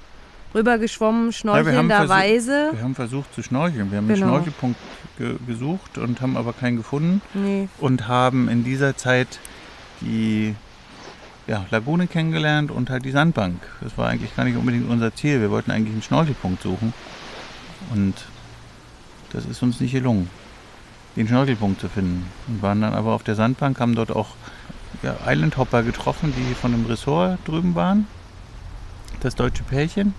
rüber 0.54 0.78
geschwommen, 0.78 1.20
wir 1.22 1.25
haben 1.25 1.34
schnorchelnderweise. 1.34 2.70
Wir 2.74 2.84
haben 2.84 2.96
versucht 2.96 3.34
zu 3.34 3.44
schnorcheln. 3.44 3.92
Wir 3.92 3.98
haben 3.98 4.06
einen 4.08 4.16
Genau. 4.16 4.28
Schnorchelpunkt 4.28 4.80
ge 5.18 5.36
gesucht 5.48 5.98
und 5.98 6.22
haben 6.22 6.38
aber 6.38 6.54
keinen 6.54 6.78
gefunden. 6.78 7.22
Nee, 7.34 7.68
und 7.80 8.08
haben 8.08 8.50
in 8.50 8.63
dieser 8.63 8.96
Zeit 8.98 9.39
die 10.01 10.56
ja, 11.48 11.65
Lagune 11.72 12.08
kennengelernt 12.08 12.70
und 12.70 12.89
halt 12.89 13.06
die 13.06 13.12
Sandbank. 13.12 13.60
Das 13.82 13.98
war 13.98 14.08
eigentlich 14.08 14.36
gar 14.36 14.44
nicht 14.44 14.56
unbedingt 14.56 14.89
unser 14.89 15.13
Ziel. 15.15 15.41
Wir 15.41 15.50
wollten 15.50 15.72
eigentlich 15.72 15.94
einen 15.94 16.03
Schnorchelpunkt 16.03 16.62
suchen. 16.62 16.94
Und 17.94 18.13
das 19.32 19.46
ist 19.46 19.63
uns 19.63 19.79
nicht 19.79 19.91
gelungen, 19.91 20.29
den 21.15 21.27
Schnorchelpunkt 21.27 21.82
zu 21.82 21.89
finden. 21.89 22.25
Und 22.48 22.62
waren 22.62 22.82
dann 22.82 22.94
aber 22.94 23.13
auf 23.13 23.24
der 23.24 23.36
Sandbank, 23.36 23.79
haben 23.79 23.96
dort 23.96 24.12
auch 24.12 24.29
ja, 25.01 25.15
Island 25.25 25.58
Hopper 25.58 25.84
getroffen, 25.84 26.34
die 26.38 26.53
von 26.53 26.74
einem 26.74 26.86
Ressort 26.86 27.39
drüben 27.46 27.74
waren. 27.74 28.08
Das 29.22 29.36
deutsche 29.36 29.63
Pärchen. 29.63 30.13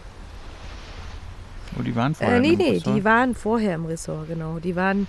Oh, 1.78 1.82
die 1.82 1.94
waren 1.94 2.14
vorher 2.14 2.38
äh, 2.38 2.40
nee, 2.40 2.50
im 2.50 2.58
nee, 2.58 2.70
Ressort. 2.70 2.96
die 2.96 3.04
waren 3.04 3.34
vorher 3.34 3.76
im 3.76 3.86
Ressort, 3.86 4.26
genau. 4.26 4.58
Die 4.58 4.74
waren 4.74 5.06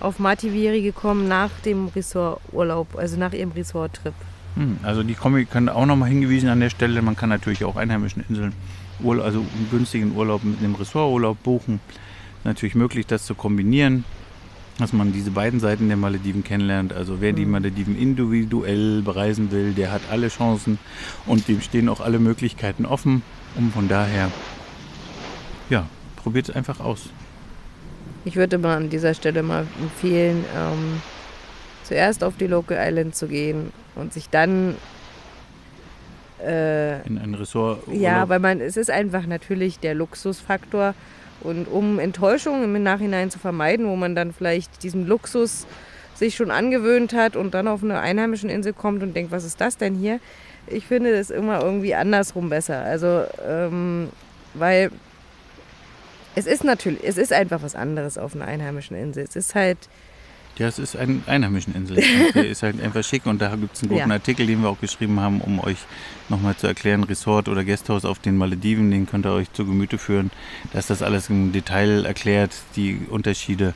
auf 0.00 0.18
Mativeri 0.18 0.82
gekommen 0.82 1.28
nach 1.28 1.50
dem 1.64 1.88
Ressorturlaub, 1.88 2.96
also 2.96 3.16
nach 3.18 3.32
ihrem 3.32 3.52
Ressorttrip. 3.52 4.14
Hm, 4.56 4.78
Also 4.82 5.02
die 5.02 5.14
Kombi 5.14 5.44
können 5.46 5.68
auch 5.68 5.86
nochmal 5.86 6.08
hingewiesen 6.08 6.48
an 6.48 6.60
der 6.60 6.70
Stelle. 6.70 7.02
Man 7.02 7.16
kann 7.16 7.28
natürlich 7.28 7.64
auch 7.64 7.76
einheimischen 7.76 8.24
Inseln, 8.28 8.52
Urla- 9.02 9.22
also 9.22 9.40
einen 9.40 9.68
günstigen 9.70 10.14
Urlaub 10.14 10.44
mit 10.44 10.58
einem 10.60 10.74
Ressorturlaub 10.74 11.42
buchen. 11.42 11.80
Natürlich 12.44 12.74
möglich, 12.74 13.06
das 13.06 13.24
zu 13.24 13.34
kombinieren, 13.34 14.04
dass 14.78 14.92
man 14.92 15.12
diese 15.12 15.30
beiden 15.30 15.60
Seiten 15.60 15.88
der 15.88 15.96
Malediven 15.96 16.44
kennenlernt. 16.44 16.92
Also 16.92 17.20
wer 17.20 17.32
die 17.32 17.46
Mhm. 17.46 17.52
Malediven 17.52 17.96
individuell 17.98 19.02
bereisen 19.02 19.50
will, 19.50 19.72
der 19.72 19.90
hat 19.90 20.02
alle 20.10 20.28
Chancen 20.28 20.78
und 21.26 21.48
dem 21.48 21.60
stehen 21.60 21.88
auch 21.88 22.00
alle 22.00 22.18
Möglichkeiten 22.18 22.84
offen. 22.84 23.22
Und 23.56 23.72
von 23.72 23.88
daher, 23.88 24.30
ja, 25.70 25.86
probiert 26.16 26.48
es 26.48 26.54
einfach 26.54 26.80
aus. 26.80 27.08
Ich 28.24 28.36
würde 28.36 28.58
mal 28.58 28.76
an 28.76 28.90
dieser 28.90 29.14
Stelle 29.14 29.42
mal 29.42 29.66
empfehlen, 29.80 30.44
ähm, 30.56 31.02
zuerst 31.84 32.24
auf 32.24 32.36
die 32.38 32.46
Local 32.46 32.78
Island 32.80 33.14
zu 33.14 33.26
gehen 33.26 33.72
und 33.94 34.12
sich 34.12 34.30
dann 34.30 34.76
äh, 36.42 37.06
In 37.06 37.18
ein 37.18 37.34
Ressort. 37.34 37.80
ja, 37.92 38.28
weil 38.28 38.38
man 38.40 38.60
es 38.60 38.76
ist 38.76 38.90
einfach 38.90 39.26
natürlich 39.26 39.78
der 39.78 39.94
Luxusfaktor 39.94 40.94
und 41.40 41.66
um 41.68 41.98
Enttäuschungen 41.98 42.74
im 42.74 42.82
Nachhinein 42.82 43.30
zu 43.30 43.38
vermeiden, 43.38 43.86
wo 43.88 43.96
man 43.96 44.14
dann 44.14 44.32
vielleicht 44.32 44.82
diesen 44.82 45.06
Luxus 45.06 45.66
sich 46.14 46.36
schon 46.36 46.50
angewöhnt 46.50 47.12
hat 47.12 47.36
und 47.36 47.54
dann 47.54 47.68
auf 47.68 47.82
eine 47.82 48.00
einheimischen 48.00 48.48
Insel 48.48 48.72
kommt 48.72 49.02
und 49.02 49.14
denkt, 49.14 49.32
was 49.32 49.44
ist 49.44 49.60
das 49.60 49.76
denn 49.76 49.94
hier? 49.96 50.20
Ich 50.66 50.86
finde 50.86 51.14
das 51.14 51.30
immer 51.30 51.62
irgendwie 51.62 51.94
andersrum 51.94 52.48
besser. 52.48 52.82
Also 52.82 53.24
ähm, 53.46 54.08
weil 54.54 54.90
es 56.34 56.46
ist 56.46 56.64
natürlich, 56.64 57.00
es 57.04 57.16
ist 57.16 57.32
einfach 57.32 57.62
was 57.62 57.74
anderes 57.74 58.18
auf 58.18 58.34
einer 58.34 58.46
einheimischen 58.46 58.96
Insel. 58.96 59.24
Es 59.24 59.36
ist 59.36 59.54
halt 59.54 59.78
Ja, 60.58 60.68
es 60.68 60.78
ist 60.78 60.96
ein 60.96 61.22
einheimischen 61.26 61.74
Insel. 61.74 61.96
Der 62.34 62.46
ist 62.48 62.62
halt 62.62 62.80
einfach 62.80 63.02
schick 63.04 63.26
und 63.26 63.40
da 63.42 63.54
gibt 63.56 63.74
es 63.76 63.82
einen 63.82 63.90
guten 63.90 64.08
Ja. 64.08 64.14
Artikel, 64.14 64.46
den 64.46 64.62
wir 64.62 64.68
auch 64.68 64.80
geschrieben 64.80 65.18
haben, 65.20 65.40
um 65.40 65.58
euch 65.60 65.78
nochmal 66.28 66.56
zu 66.56 66.66
erklären, 66.66 67.02
Resort 67.04 67.48
oder 67.48 67.64
Gasthaus 67.64 68.04
auf 68.04 68.18
den 68.20 68.36
Malediven, 68.36 68.90
den 68.90 69.06
könnt 69.06 69.26
ihr 69.26 69.32
euch 69.32 69.52
zu 69.52 69.64
Gemüte 69.66 69.98
führen, 69.98 70.30
dass 70.72 70.86
das 70.86 71.02
alles 71.02 71.28
im 71.28 71.52
Detail 71.52 72.04
erklärt, 72.04 72.52
die 72.76 73.00
Unterschiede. 73.10 73.74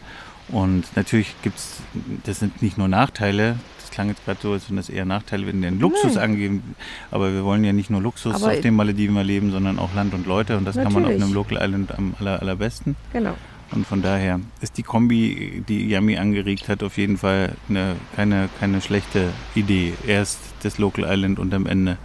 Und 0.50 0.84
natürlich 0.96 1.34
gibt 1.42 1.58
es, 1.58 1.78
das 2.24 2.38
sind 2.38 2.62
nicht 2.62 2.78
nur 2.78 2.88
Nachteile, 2.88 3.58
klang 3.98 4.10
jetzt 4.10 4.24
gerade 4.24 4.38
so, 4.40 4.52
als 4.52 4.68
wenn 4.68 4.76
das 4.76 4.90
eher 4.90 5.04
Nachteile 5.04 5.48
wenn 5.48 5.60
den 5.60 5.80
Luxus 5.80 6.14
Nein. 6.14 6.30
angeben, 6.30 6.76
aber 7.10 7.32
wir 7.32 7.42
wollen 7.42 7.64
ja 7.64 7.72
nicht 7.72 7.90
nur 7.90 8.00
Luxus 8.00 8.32
Aber 8.32 8.52
auf 8.52 8.60
den 8.60 8.76
Malediven 8.76 9.16
erleben, 9.16 9.50
sondern 9.50 9.80
auch 9.80 9.92
Land 9.92 10.14
und 10.14 10.24
Leute 10.24 10.56
und 10.56 10.64
das 10.64 10.76
kann 10.76 10.92
man 10.92 11.02
auf 11.04 11.10
Natürlich. 11.10 11.24
einem 11.24 11.34
Local 11.34 11.58
Island 11.60 11.98
am 11.98 12.14
aller, 12.20 12.40
allerbesten. 12.40 12.94
genau. 13.12 13.34
Und 13.72 13.86
von 13.86 14.00
daher 14.00 14.40
ist 14.60 14.78
die 14.78 14.82
Kombi, 14.84 15.62
die 15.68 15.88
Yami 15.88 16.16
angeregt 16.16 16.68
hat, 16.68 16.82
auf 16.84 16.96
jeden 16.96 17.18
Fall 17.18 17.54
eine, 17.68 17.96
keine, 18.16 18.48
keine 18.60 18.80
schlechte 18.80 19.30
Idee. 19.56 19.92
Erst 20.06 20.38
das 20.62 20.78
Local 20.78 21.04
Island 21.06 21.38
und 21.38 21.52
am 21.52 21.66
Ende 21.66 21.98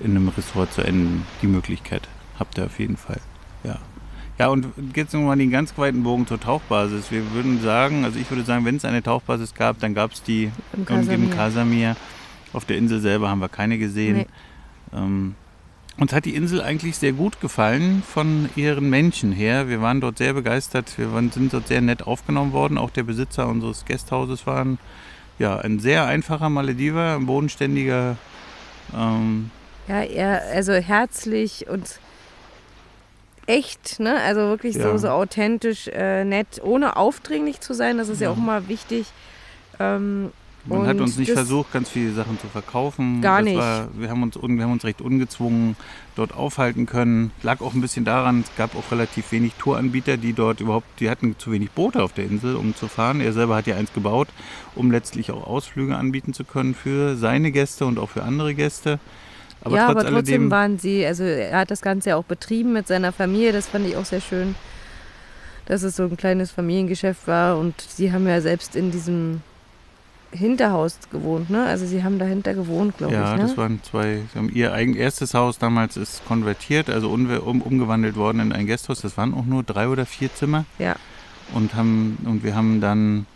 in 0.00 0.12
einem 0.16 0.28
Resort 0.30 0.72
zu 0.72 0.80
enden. 0.82 1.24
Die 1.42 1.46
Möglichkeit 1.46 2.08
habt 2.40 2.58
ihr 2.58 2.64
auf 2.64 2.80
jeden 2.80 2.96
Fall. 2.96 3.20
Ja. 3.62 3.78
Ja, 4.38 4.48
und 4.48 4.66
jetzt 4.94 5.14
nochmal 5.14 5.38
den 5.38 5.50
ganz 5.50 5.76
weiten 5.78 6.02
Bogen 6.02 6.26
zur 6.26 6.38
Tauchbasis. 6.38 7.10
Wir 7.10 7.32
würden 7.32 7.62
sagen, 7.62 8.04
also 8.04 8.18
ich 8.18 8.30
würde 8.30 8.44
sagen, 8.44 8.64
wenn 8.66 8.76
es 8.76 8.84
eine 8.84 9.02
Tauchbasis 9.02 9.54
gab, 9.54 9.80
dann 9.80 9.94
gab 9.94 10.12
es 10.12 10.22
die 10.22 10.50
Im 10.74 10.84
Casamir. 10.84 11.30
Casamir. 11.30 11.96
Auf 12.52 12.64
der 12.66 12.76
Insel 12.76 13.00
selber 13.00 13.30
haben 13.30 13.40
wir 13.40 13.48
keine 13.48 13.78
gesehen. 13.78 14.18
Nee. 14.18 14.26
Ähm, 14.94 15.34
uns 15.98 16.12
hat 16.12 16.26
die 16.26 16.34
Insel 16.34 16.60
eigentlich 16.60 16.96
sehr 16.98 17.12
gut 17.12 17.40
gefallen 17.40 18.02
von 18.06 18.50
ihren 18.56 18.90
Menschen 18.90 19.32
her. 19.32 19.68
Wir 19.68 19.80
waren 19.80 20.02
dort 20.02 20.18
sehr 20.18 20.34
begeistert. 20.34 20.98
Wir 20.98 21.12
waren, 21.14 21.30
sind 21.30 21.54
dort 21.54 21.68
sehr 21.68 21.80
nett 21.80 22.06
aufgenommen 22.06 22.52
worden. 22.52 22.76
Auch 22.76 22.90
der 22.90 23.04
Besitzer 23.04 23.48
unseres 23.48 23.86
Gasthauses 23.86 24.46
war 24.46 24.62
ein, 24.62 24.78
ja, 25.38 25.56
ein 25.56 25.78
sehr 25.80 26.04
einfacher 26.04 26.50
Malediver, 26.50 27.16
ein 27.16 27.24
bodenständiger. 27.24 28.16
Ähm, 28.94 29.50
Ja, 29.88 30.02
eher, 30.02 30.42
also 30.52 30.74
herzlich 30.74 31.66
und 31.68 32.00
echt, 33.46 34.00
ne? 34.00 34.20
Also 34.22 34.40
wirklich 34.42 34.76
Ja. 34.76 34.90
so, 34.92 34.98
so 34.98 35.08
authentisch, 35.08 35.88
äh, 35.88 36.24
nett, 36.24 36.60
ohne 36.62 36.96
aufdringlich 36.96 37.60
zu 37.60 37.74
sein. 37.74 37.98
Das 37.98 38.08
ist 38.08 38.20
ja, 38.20 38.28
Ja. 38.28 38.32
auch 38.32 38.36
mal 38.36 38.68
wichtig. 38.68 39.06
Ähm, 39.78 40.30
man 40.68 40.84
hat 40.88 40.98
uns 40.98 41.16
nicht 41.16 41.30
versucht, 41.30 41.72
ganz 41.72 41.88
viele 41.88 42.10
Sachen 42.12 42.40
zu 42.40 42.48
verkaufen. 42.48 43.20
Gar 43.22 43.36
das 43.38 43.44
nicht. 43.44 43.56
War, 43.58 43.86
wir, 43.96 44.10
haben 44.10 44.24
uns, 44.24 44.36
un- 44.36 44.56
wir 44.56 44.64
haben 44.64 44.72
uns 44.72 44.84
recht 44.84 45.00
ungezwungen 45.00 45.76
dort 46.16 46.34
aufhalten 46.34 46.86
können. 46.86 47.30
Lag 47.44 47.60
auch 47.60 47.72
ein 47.72 47.80
bisschen 47.80 48.04
daran, 48.04 48.40
es 48.40 48.50
gab 48.56 48.74
auch 48.74 48.90
relativ 48.90 49.30
wenig 49.30 49.52
Touranbieter, 49.60 50.16
die 50.16 50.32
dort 50.32 50.58
überhaupt, 50.60 50.98
die 50.98 51.08
hatten 51.08 51.38
zu 51.38 51.52
wenig 51.52 51.70
Boote 51.70 52.02
auf 52.02 52.14
der 52.14 52.24
Insel, 52.24 52.56
um 52.56 52.74
zu 52.74 52.88
fahren. 52.88 53.20
Er 53.20 53.32
selber 53.32 53.54
hat 53.54 53.68
ja 53.68 53.76
eins 53.76 53.92
gebaut, 53.92 54.26
um 54.74 54.90
letztlich 54.90 55.30
auch 55.30 55.46
Ausflüge 55.46 55.94
anbieten 55.96 56.34
zu 56.34 56.42
können 56.42 56.74
für 56.74 57.16
seine 57.16 57.52
Gäste 57.52 57.86
und 57.86 58.00
auch 58.00 58.10
für 58.10 58.24
andere 58.24 58.52
Gäste. 58.56 58.98
Aber 59.62 59.76
ja, 59.76 59.86
trotz 59.86 60.04
aber 60.04 60.10
trotzdem 60.10 60.50
waren 60.50 60.78
sie, 60.78 61.04
also 61.04 61.24
er 61.24 61.58
hat 61.58 61.70
das 61.70 61.82
Ganze 61.82 62.10
ja 62.10 62.16
auch 62.16 62.24
betrieben 62.24 62.72
mit 62.72 62.86
seiner 62.86 63.12
Familie, 63.12 63.52
das 63.52 63.66
fand 63.66 63.86
ich 63.86 63.96
auch 63.96 64.04
sehr 64.04 64.20
schön, 64.20 64.54
dass 65.66 65.82
es 65.82 65.96
so 65.96 66.04
ein 66.04 66.16
kleines 66.16 66.50
Familiengeschäft 66.50 67.26
war 67.26 67.58
und 67.58 67.74
sie 67.80 68.12
haben 68.12 68.28
ja 68.28 68.40
selbst 68.40 68.76
in 68.76 68.90
diesem 68.90 69.40
Hinterhaus 70.32 70.98
gewohnt, 71.10 71.50
ne? 71.50 71.64
Also 71.64 71.86
sie 71.86 72.02
haben 72.02 72.18
dahinter 72.18 72.54
gewohnt, 72.54 72.98
glaube 72.98 73.14
ja, 73.14 73.32
ich, 73.32 73.40
ne? 73.40 73.46
das 73.48 73.56
waren 73.56 73.80
zwei. 73.82 74.22
Sie 74.32 74.38
haben 74.38 74.50
ihr 74.50 74.72
eigen 74.72 74.94
erstes 74.94 75.34
Haus 75.34 75.58
damals 75.58 75.96
ist 75.96 76.24
konvertiert, 76.26 76.90
also 76.90 77.10
um, 77.10 77.62
umgewandelt 77.62 78.16
worden 78.16 78.40
in 78.40 78.52
ein 78.52 78.66
Gasthaus. 78.66 79.00
Das 79.00 79.16
waren 79.16 79.34
auch 79.34 79.44
nur 79.44 79.62
drei 79.62 79.88
oder 79.88 80.04
vier 80.04 80.32
Zimmer. 80.34 80.64
Ja. 80.78 80.96
Und 81.54 81.74
haben 81.74 82.18
und 82.24 82.42
wir 82.42 82.54
haben 82.54 82.80
dann, 82.80 83.26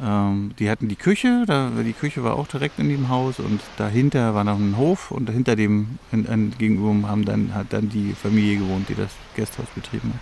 ähm, 0.00 0.52
die 0.58 0.70
hatten 0.70 0.88
die 0.88 0.96
Küche, 0.96 1.44
da, 1.46 1.70
die 1.84 1.92
Küche 1.92 2.24
war 2.24 2.36
auch 2.36 2.46
direkt 2.46 2.78
in 2.78 2.88
dem 2.88 3.08
Haus 3.08 3.38
und 3.38 3.60
dahinter 3.76 4.34
war 4.34 4.44
noch 4.44 4.58
ein 4.58 4.76
Hof 4.76 5.10
und 5.10 5.28
hinter 5.28 5.54
dem 5.54 5.98
in, 6.12 6.24
in, 6.24 6.50
gegenüber 6.56 7.08
haben 7.08 7.24
dann 7.24 7.52
hat 7.54 7.72
dann 7.72 7.90
die 7.90 8.14
Familie 8.14 8.58
gewohnt, 8.58 8.88
die 8.88 8.94
das 8.94 9.10
Gasthaus 9.36 9.66
betrieben 9.74 10.14
hat. 10.14 10.20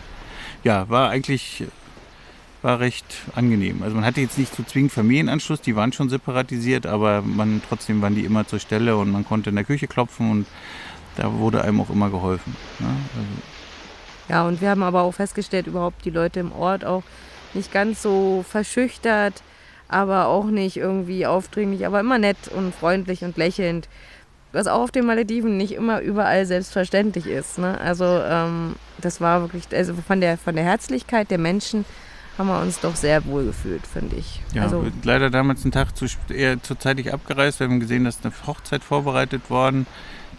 Ja, 0.64 0.88
war 0.88 1.10
eigentlich 1.10 1.64
war 2.62 2.80
recht 2.80 3.06
angenehm. 3.34 3.82
Also 3.82 3.94
man 3.94 4.04
hatte 4.04 4.20
jetzt 4.20 4.38
nicht 4.38 4.54
so 4.54 4.62
zwingend 4.62 4.92
Familienanschluss, 4.92 5.60
die 5.60 5.76
waren 5.76 5.92
schon 5.92 6.10
separatisiert, 6.10 6.86
aber 6.86 7.22
man 7.22 7.62
trotzdem 7.66 8.02
waren 8.02 8.14
die 8.14 8.24
immer 8.24 8.46
zur 8.46 8.58
Stelle 8.58 8.96
und 8.96 9.10
man 9.10 9.24
konnte 9.24 9.50
in 9.50 9.56
der 9.56 9.64
Küche 9.64 9.86
klopfen 9.86 10.30
und 10.30 10.46
da 11.16 11.32
wurde 11.32 11.62
einem 11.62 11.80
auch 11.80 11.90
immer 11.90 12.10
geholfen. 12.10 12.56
Ne? 12.78 12.88
Also, 12.88 13.28
Ja, 14.28 14.46
und 14.46 14.60
wir 14.60 14.70
haben 14.70 14.82
aber 14.82 15.02
auch 15.02 15.12
festgestellt, 15.12 15.68
überhaupt 15.68 16.04
die 16.04 16.10
Leute 16.10 16.40
im 16.40 16.52
Ort 16.52 16.84
auch 16.84 17.02
nicht 17.54 17.72
ganz 17.72 18.02
so 18.02 18.44
verschüchtert, 18.48 19.42
aber 19.90 20.26
auch 20.26 20.46
nicht 20.46 20.76
irgendwie 20.76 21.26
aufdringlich, 21.26 21.86
aber 21.86 22.00
immer 22.00 22.18
nett 22.18 22.48
und 22.54 22.74
freundlich 22.74 23.22
und 23.24 23.36
lächelnd. 23.36 23.88
Was 24.52 24.66
auch 24.66 24.80
auf 24.80 24.90
den 24.90 25.06
Malediven 25.06 25.56
nicht 25.56 25.72
immer 25.72 26.00
überall 26.00 26.44
selbstverständlich 26.44 27.26
ist. 27.26 27.58
Ne? 27.58 27.80
Also 27.80 28.04
ähm, 28.04 28.76
das 28.98 29.20
war 29.20 29.42
wirklich, 29.42 29.64
also 29.72 29.94
von 29.94 30.20
der, 30.20 30.38
von 30.38 30.56
der 30.56 30.64
Herzlichkeit 30.64 31.30
der 31.30 31.38
Menschen 31.38 31.84
haben 32.36 32.48
wir 32.48 32.60
uns 32.60 32.80
doch 32.80 32.96
sehr 32.96 33.26
wohl 33.26 33.44
gefühlt, 33.44 33.86
finde 33.86 34.16
ich. 34.16 34.40
Ja, 34.54 34.62
also, 34.62 34.86
leider 35.04 35.30
damals 35.30 35.62
einen 35.62 35.72
Tag 35.72 35.96
zu, 35.96 36.06
eher 36.30 36.60
zu 36.62 36.74
zeitig 36.74 37.12
abgereist. 37.12 37.60
Wir 37.60 37.68
haben 37.68 37.80
gesehen, 37.80 38.04
dass 38.04 38.24
eine 38.24 38.32
Hochzeit 38.46 38.82
vorbereitet 38.82 39.50
worden. 39.50 39.86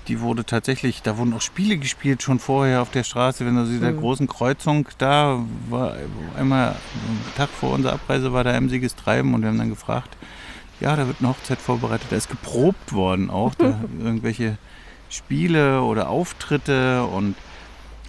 Die 0.08 0.20
wurde 0.20 0.44
tatsächlich, 0.46 1.02
da 1.04 1.18
wurden 1.18 1.34
auch 1.34 1.42
Spiele 1.42 1.78
gespielt 1.78 2.24
schon 2.24 2.40
vorher 2.40 2.82
auf 2.82 2.90
der 2.90 3.04
Straße, 3.04 3.46
wenn 3.46 3.56
also 3.58 3.72
dieser 3.72 3.92
Mhm. 3.92 4.00
großen 4.00 4.28
Kreuzung 4.28 4.88
da 4.98 5.40
war 5.70 5.96
einmal 6.38 6.70
einen 6.70 7.34
Tag 7.38 7.50
vor 7.50 7.72
unserer 7.74 7.94
Abreise 7.94 8.34
war 8.34 8.44
da 8.44 8.52
emsiges 8.52 8.96
Treiben 8.96 9.34
und 9.34 9.42
wir 9.42 9.50
haben 9.50 9.60
dann 9.60 9.70
gefragt, 9.70 10.18
ja, 10.80 10.96
da 10.96 11.06
wird 11.06 11.18
eine 11.20 11.30
Hochzeit 11.30 11.60
vorbereitet, 11.60 12.08
da 12.10 12.16
ist 12.16 12.30
geprobt 12.30 12.94
worden 12.94 13.30
auch, 13.30 13.54
da 13.54 13.80
irgendwelche 14.00 14.58
Spiele 15.10 15.82
oder 15.84 16.10
Auftritte 16.10 17.04
und 17.06 17.36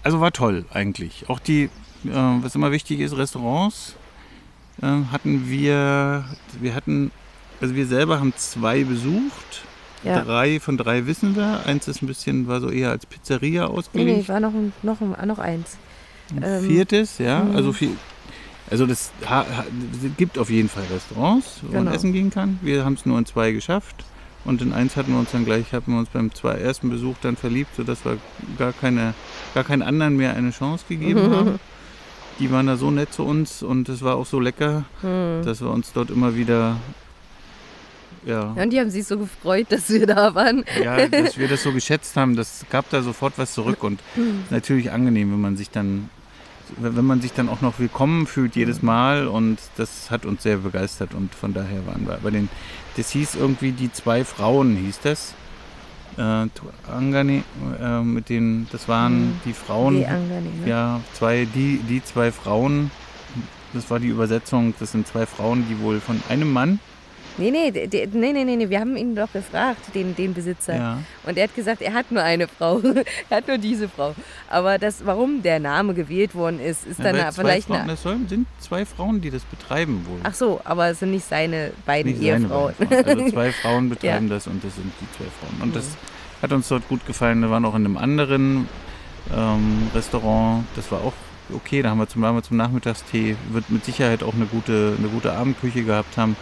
also 0.02 0.20
war 0.20 0.32
toll 0.32 0.64
eigentlich. 0.72 1.28
Auch 1.28 1.38
die, 1.40 1.64
äh, 1.64 1.70
was 2.04 2.54
immer 2.54 2.72
wichtig 2.72 3.00
ist, 3.00 3.16
Restaurants 3.16 3.96
äh, 4.80 4.86
hatten 5.12 5.48
wir, 5.48 6.24
wir 6.60 6.74
hatten, 6.74 7.10
also 7.60 7.74
wir 7.74 7.86
selber 7.86 8.18
haben 8.18 8.32
zwei 8.36 8.82
besucht. 8.84 9.64
Ja. 10.04 10.22
Drei 10.22 10.60
von 10.60 10.76
drei 10.76 11.06
wissen 11.06 11.36
wir. 11.36 11.60
Eins 11.66 11.88
ist 11.88 12.02
ein 12.02 12.06
bisschen, 12.06 12.48
war 12.48 12.60
so 12.60 12.68
eher 12.70 12.90
als 12.90 13.06
Pizzeria 13.06 13.62
Nee, 13.66 13.72
nee, 13.72 13.78
ausgelegt. 13.78 14.28
war 14.28 14.40
noch, 14.40 14.52
ein- 14.54 14.72
noch, 14.82 15.00
ein- 15.00 15.26
noch 15.28 15.38
eins. 15.38 15.76
Ein 16.34 16.42
ähm, 16.44 16.64
viertes, 16.64 17.18
ja. 17.18 17.40
mhm. 17.44 17.56
Also 17.56 17.72
viel. 17.72 17.96
Also 18.70 18.86
das 18.86 19.12
ha, 19.28 19.44
ha, 19.54 19.64
es 19.92 20.16
gibt 20.16 20.38
auf 20.38 20.48
jeden 20.48 20.68
Fall 20.68 20.84
Restaurants, 20.92 21.60
wo 21.62 21.72
man 21.74 21.84
Genau. 21.84 21.94
essen 21.96 22.12
gehen 22.12 22.30
kann. 22.30 22.58
Wir 22.62 22.84
haben 22.84 22.94
es 22.94 23.04
nur 23.04 23.18
in 23.18 23.26
zwei 23.26 23.52
geschafft. 23.52 24.04
Und 24.44 24.60
in 24.60 24.72
eins 24.72 24.96
hatten 24.96 25.12
wir 25.12 25.18
uns 25.20 25.30
dann 25.30 25.44
gleich, 25.44 25.72
hatten 25.72 25.92
wir 25.92 25.98
uns 26.00 26.08
beim 26.08 26.34
zwei, 26.34 26.54
ersten 26.54 26.90
Besuch 26.90 27.14
dann 27.22 27.36
verliebt, 27.36 27.76
sodass 27.76 28.04
wir 28.04 28.18
gar 28.58 28.72
keine, 28.72 29.14
gar 29.54 29.62
keinen 29.62 29.82
anderen 29.82 30.16
mehr 30.16 30.34
eine 30.34 30.50
Chance 30.50 30.84
gegeben 30.88 31.30
haben. 31.30 31.60
Die 32.40 32.50
waren 32.50 32.66
da 32.66 32.76
so 32.76 32.90
nett 32.90 33.12
zu 33.12 33.24
uns 33.24 33.62
und 33.62 33.88
es 33.88 34.02
war 34.02 34.16
auch 34.16 34.26
so 34.26 34.40
lecker, 34.40 34.84
Hm. 35.02 35.42
dass 35.44 35.60
wir 35.60 35.70
uns 35.70 35.92
dort 35.92 36.10
immer 36.10 36.34
wieder 36.34 36.76
ja, 38.24 38.52
Ja, 38.56 38.62
und 38.62 38.70
die 38.70 38.80
haben 38.80 38.90
sich 38.90 39.06
so 39.06 39.18
gefreut, 39.18 39.66
dass 39.70 39.88
wir 39.90 40.06
da 40.06 40.34
waren. 40.34 40.64
ja, 40.82 41.06
dass 41.08 41.38
wir 41.38 41.48
das 41.48 41.62
so 41.62 41.72
geschätzt 41.72 42.16
haben, 42.16 42.36
das 42.36 42.64
gab 42.70 42.88
da 42.90 43.02
sofort 43.02 43.34
was 43.36 43.52
zurück 43.54 43.82
und 43.84 44.00
natürlich 44.50 44.90
angenehm, 44.92 45.32
wenn 45.32 45.40
man 45.40 45.56
sich 45.56 45.70
dann, 45.70 46.08
wenn 46.78 47.04
man 47.04 47.20
sich 47.20 47.32
dann 47.32 47.48
auch 47.48 47.60
noch 47.60 47.78
willkommen 47.78 48.26
fühlt 48.26 48.56
jedes 48.56 48.82
Mal 48.82 49.26
und 49.26 49.58
das 49.76 50.10
hat 50.10 50.24
uns 50.26 50.42
sehr 50.42 50.58
begeistert 50.58 51.14
und 51.14 51.34
von 51.34 51.52
daher 51.54 51.86
waren 51.86 52.06
wir. 52.06 52.14
Aber 52.14 52.30
den, 52.30 52.48
das 52.96 53.10
hieß 53.10 53.34
irgendwie 53.34 53.72
die 53.72 53.92
zwei 53.92 54.24
Frauen 54.24 54.76
hieß 54.76 55.00
das. 55.02 55.34
Äh, 56.18 56.46
Angani, 56.92 57.42
äh, 57.80 58.00
mit 58.02 58.28
den, 58.28 58.66
das 58.70 58.86
waren 58.86 59.28
Mhm. 59.28 59.40
die 59.46 59.52
Frauen, 59.54 59.96
Die 59.96 60.06
angenehm, 60.06 60.60
ne? 60.62 60.68
ja, 60.68 61.00
zwei, 61.14 61.46
die, 61.54 61.78
die 61.88 62.04
zwei 62.04 62.30
Frauen. 62.30 62.90
Das 63.72 63.90
war 63.90 63.98
die 63.98 64.08
Übersetzung. 64.08 64.74
Das 64.78 64.92
sind 64.92 65.06
zwei 65.06 65.24
Frauen, 65.24 65.64
die 65.70 65.80
wohl 65.80 66.00
von 66.00 66.20
einem 66.28 66.52
Mann. 66.52 66.80
Nee, 67.38 67.50
nee, 67.50 67.70
nee, 67.70 68.06
nee, 68.12 68.44
nee, 68.44 68.56
nee, 68.56 68.68
wir 68.68 68.80
haben 68.80 68.96
ihn 68.96 69.14
doch 69.14 69.32
gefragt, 69.32 69.94
den, 69.94 70.14
den 70.14 70.34
Besitzer. 70.34 70.76
Ja. 70.76 70.98
Und 71.24 71.38
er 71.38 71.44
hat 71.44 71.54
gesagt, 71.54 71.80
er 71.82 71.92
hat 71.94 72.10
nur 72.10 72.22
eine 72.22 72.46
Frau. 72.48 72.80
er 73.30 73.36
hat 73.38 73.48
nur 73.48 73.58
diese 73.58 73.88
Frau. 73.88 74.14
Aber 74.50 74.78
das, 74.78 75.04
warum 75.06 75.42
der 75.42 75.58
Name 75.58 75.94
gewählt 75.94 76.34
worden 76.34 76.60
ist, 76.60 76.86
ist 76.86 76.98
Ja, 76.98 77.12
dann 77.12 77.32
zwei 77.32 77.42
vielleicht 77.42 77.66
Frauen, 77.68 77.80
eine. 77.80 77.92
das 77.92 78.02
sollen, 78.02 78.28
sind 78.28 78.46
zwei 78.60 78.84
Frauen, 78.84 79.20
die 79.20 79.30
das 79.30 79.42
betreiben 79.44 80.04
wohl. 80.08 80.20
Ach 80.22 80.34
so, 80.34 80.60
aber 80.64 80.88
es 80.88 80.98
sind 80.98 81.10
nicht 81.12 81.26
seine 81.26 81.72
beiden 81.86 82.12
Nicht 82.12 82.22
seine 82.22 82.44
Ehefrauen. 82.44 82.74
beiden 82.78 83.04
Frauen. 83.04 83.18
Also 83.20 83.30
zwei 83.32 83.52
Frauen 83.62 83.88
betreiben 83.88 84.28
das 84.28 84.46
und 84.46 84.62
das 84.62 84.74
sind 84.74 84.92
die 85.00 85.16
zwei 85.16 85.24
Frauen. 85.40 85.62
Und 85.62 85.76
das 85.76 85.86
hat 86.42 86.52
uns 86.52 86.68
dort 86.68 86.86
gut 86.88 87.06
gefallen. 87.06 87.40
Wir 87.40 87.50
waren 87.50 87.64
auch 87.64 87.74
in 87.74 87.84
einem 87.86 87.96
anderen 87.96 88.68
ähm, 89.34 89.90
Restaurant. 89.94 90.64
Das 90.76 90.90
war 90.92 91.00
auch 91.00 91.12
okay. 91.54 91.82
Da 91.82 91.90
haben 91.90 91.98
wir 91.98 92.08
zum, 92.08 92.22
waren 92.22 92.34
wir 92.34 92.42
zum 92.42 92.56
Nachmittagstee. 92.56 93.36
Wird 93.50 93.70
mit 93.70 93.84
Sicherheit 93.84 94.22
auch 94.22 94.34
eine 94.34 94.46
gute, 94.46 94.96
eine 94.98 95.08
gute 95.08 95.32
Abendküche 95.32 95.82
gehabt 95.84 96.16
haben. 96.16 96.36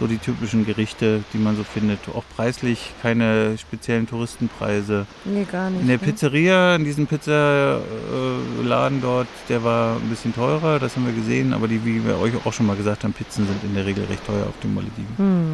So 0.00 0.06
die 0.06 0.16
typischen 0.16 0.64
Gerichte, 0.64 1.22
die 1.34 1.38
man 1.38 1.56
so 1.56 1.62
findet. 1.62 1.98
Auch 2.14 2.24
preislich 2.34 2.90
keine 3.02 3.58
speziellen 3.58 4.08
Touristenpreise. 4.08 5.04
nee, 5.26 5.44
gar 5.44 5.68
nicht. 5.68 5.82
In 5.82 5.88
der 5.88 5.98
ne? 5.98 6.02
Pizzeria, 6.02 6.74
in 6.76 6.84
diesem 6.84 7.06
Pizzaladen 7.06 9.02
dort, 9.02 9.28
der 9.50 9.62
war 9.62 9.96
ein 9.96 10.08
bisschen 10.08 10.34
teurer, 10.34 10.78
das 10.78 10.96
haben 10.96 11.04
wir 11.04 11.12
gesehen, 11.12 11.52
aber 11.52 11.68
die, 11.68 11.84
wie 11.84 12.02
wir 12.02 12.18
euch 12.18 12.32
auch 12.46 12.52
schon 12.54 12.64
mal 12.66 12.76
gesagt 12.76 13.04
haben, 13.04 13.12
Pizzen 13.12 13.46
sind 13.46 13.62
in 13.62 13.74
der 13.74 13.84
Regel 13.84 14.06
recht 14.06 14.26
teuer 14.26 14.46
auf 14.48 14.58
den 14.62 14.72
Malediven. 14.74 15.14
Hm. 15.18 15.52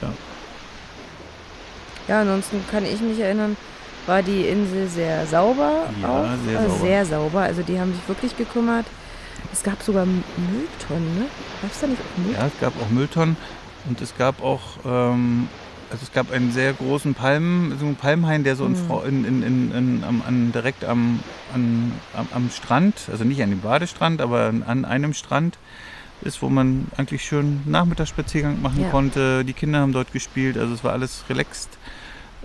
Ja. 0.00 0.08
Ja, 2.06 2.20
ansonsten 2.20 2.62
kann 2.70 2.84
ich 2.84 3.00
mich 3.00 3.18
erinnern, 3.18 3.56
war 4.06 4.22
die 4.22 4.42
Insel 4.42 4.86
sehr 4.86 5.26
sauber. 5.26 5.88
Ja, 6.00 6.08
auch. 6.08 6.24
sehr 6.46 6.58
Also 6.60 6.70
sauber. 6.70 6.86
sehr 6.86 7.04
sauber. 7.06 7.40
Also 7.40 7.62
die 7.62 7.80
haben 7.80 7.92
sich 7.92 8.06
wirklich 8.08 8.36
gekümmert. 8.36 8.86
Es 9.56 9.62
gab 9.62 9.82
sogar 9.82 10.04
Mülltonnen, 10.04 11.14
ne? 11.14 11.28
Gab 11.62 11.70
es 11.72 11.80
da 11.80 11.86
nicht 11.86 12.02
auch 12.02 12.14
Mülltonnen? 12.18 12.34
Ja, 12.34 12.46
es 12.46 12.58
gab 12.60 12.78
auch 12.78 12.90
Mülltonnen 12.90 13.38
und 13.88 14.02
es 14.02 14.14
gab 14.14 14.42
auch, 14.42 14.60
ähm, 14.84 15.48
also 15.88 16.02
es 16.04 16.12
gab 16.12 16.30
einen 16.30 16.50
sehr 16.50 16.74
großen 16.74 17.14
Palmen, 17.14 17.74
so 17.78 17.86
einen 17.86 17.96
Palmhain, 17.96 18.44
der 18.44 18.54
so 18.54 18.68
Mhm. 18.68 18.74
In, 19.06 19.24
in, 19.24 19.42
in, 19.42 19.70
in, 19.70 20.04
am, 20.04 20.20
an, 20.20 20.52
direkt 20.52 20.84
am, 20.84 21.22
an, 21.50 22.02
am, 22.12 22.28
am 22.32 22.50
Strand, 22.50 23.08
also 23.10 23.24
nicht 23.24 23.42
an 23.42 23.48
dem 23.48 23.62
Badestrand, 23.62 24.20
aber 24.20 24.42
an, 24.48 24.62
an 24.62 24.84
einem 24.84 25.14
Strand 25.14 25.56
ist, 26.20 26.42
wo 26.42 26.50
man 26.50 26.88
eigentlich 26.98 27.22
schön 27.24 27.62
Nachmittagsspaziergang 27.64 28.60
machen 28.60 28.82
Ja. 28.82 28.90
konnte. 28.90 29.42
Die 29.46 29.54
Kinder 29.54 29.78
haben 29.80 29.92
dort 29.92 30.12
gespielt, 30.12 30.58
also 30.58 30.74
es 30.74 30.84
war 30.84 30.92
alles 30.92 31.24
relaxed 31.30 31.78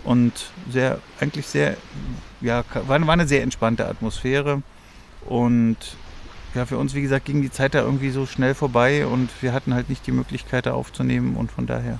und 0.05 0.53
sehr, 0.69 0.99
eigentlich 1.19 1.45
sehr, 1.47 1.75
ja, 2.39 2.63
war, 2.85 3.05
war 3.05 3.13
eine 3.13 3.27
sehr 3.27 3.43
entspannte 3.43 3.85
Atmosphäre 3.85 4.63
und 5.25 5.75
ja, 6.53 6.65
für 6.65 6.77
uns, 6.77 6.93
wie 6.93 7.01
gesagt, 7.01 7.25
ging 7.25 7.41
die 7.41 7.51
Zeit 7.51 7.73
da 7.73 7.81
irgendwie 7.81 8.09
so 8.09 8.25
schnell 8.25 8.53
vorbei 8.53 9.05
und 9.05 9.29
wir 9.41 9.53
hatten 9.53 9.73
halt 9.73 9.89
nicht 9.89 10.05
die 10.05 10.11
Möglichkeit, 10.11 10.65
da 10.65 10.73
aufzunehmen 10.73 11.35
und 11.35 11.51
von 11.51 11.65
daher 11.65 11.99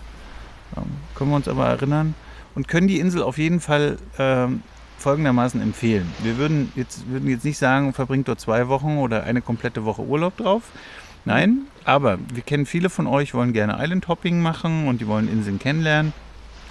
ähm, 0.75 0.83
können 1.15 1.31
wir 1.31 1.37
uns 1.37 1.47
aber 1.47 1.67
erinnern 1.67 2.15
und 2.55 2.67
können 2.67 2.87
die 2.87 2.99
Insel 2.99 3.23
auf 3.23 3.37
jeden 3.37 3.59
Fall 3.59 3.97
ähm, 4.19 4.63
folgendermaßen 4.97 5.61
empfehlen. 5.61 6.11
Wir 6.21 6.37
würden 6.37 6.71
jetzt, 6.75 7.09
würden 7.09 7.29
jetzt 7.29 7.45
nicht 7.45 7.57
sagen, 7.57 7.93
verbringt 7.93 8.27
dort 8.27 8.39
zwei 8.39 8.67
Wochen 8.67 8.97
oder 8.97 9.23
eine 9.23 9.41
komplette 9.41 9.85
Woche 9.85 10.03
Urlaub 10.03 10.37
drauf. 10.37 10.63
Nein, 11.23 11.67
aber 11.85 12.17
wir 12.33 12.41
kennen 12.41 12.65
viele 12.65 12.89
von 12.89 13.07
euch, 13.07 13.33
wollen 13.33 13.53
gerne 13.53 13.77
Island 13.79 14.07
Hopping 14.07 14.41
machen 14.41 14.87
und 14.87 15.01
die 15.01 15.07
wollen 15.07 15.31
Inseln 15.31 15.59
kennenlernen. 15.59 16.13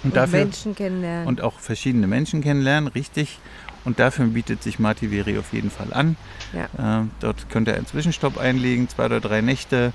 Und, 0.03 0.11
Und 0.11 0.15
dafür 0.15 0.39
Menschen 0.39 0.75
kennenlernen. 0.75 1.27
und 1.27 1.41
auch 1.41 1.59
verschiedene 1.59 2.07
Menschen 2.07 2.41
kennenlernen, 2.41 2.87
richtig. 2.87 3.39
Und 3.83 3.99
dafür 3.99 4.25
bietet 4.27 4.61
sich 4.61 4.79
Mativeri 4.79 5.37
auf 5.37 5.53
jeden 5.53 5.71
Fall 5.71 5.91
an. 5.91 6.15
Ja. 6.53 7.01
Äh, 7.01 7.05
dort 7.19 7.49
könnt 7.49 7.67
ihr 7.67 7.75
einen 7.75 7.87
Zwischenstopp 7.87 8.37
einlegen, 8.37 8.87
zwei 8.89 9.05
oder 9.05 9.19
drei 9.19 9.41
Nächte 9.41 9.93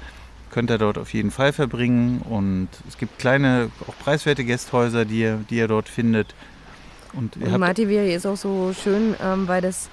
könnt 0.50 0.70
ihr 0.70 0.78
dort 0.78 0.96
auf 0.96 1.12
jeden 1.12 1.30
Fall 1.30 1.52
verbringen. 1.52 2.22
Und 2.22 2.68
es 2.88 2.96
gibt 2.98 3.18
kleine, 3.18 3.70
auch 3.86 3.94
preiswerte 4.02 4.44
Gästhäuser, 4.44 5.04
die 5.04 5.20
ihr, 5.20 5.40
die 5.50 5.56
ihr 5.56 5.68
dort 5.68 5.88
findet. 5.88 6.34
Und 7.12 7.36
ihr 7.36 7.46
Und 7.46 7.52
habt, 7.52 7.60
Mativeri 7.60 8.14
ist 8.14 8.26
auch 8.26 8.36
so 8.36 8.72
schön, 8.72 9.14
ähm, 9.22 9.48
weil 9.48 9.60
das, 9.60 9.88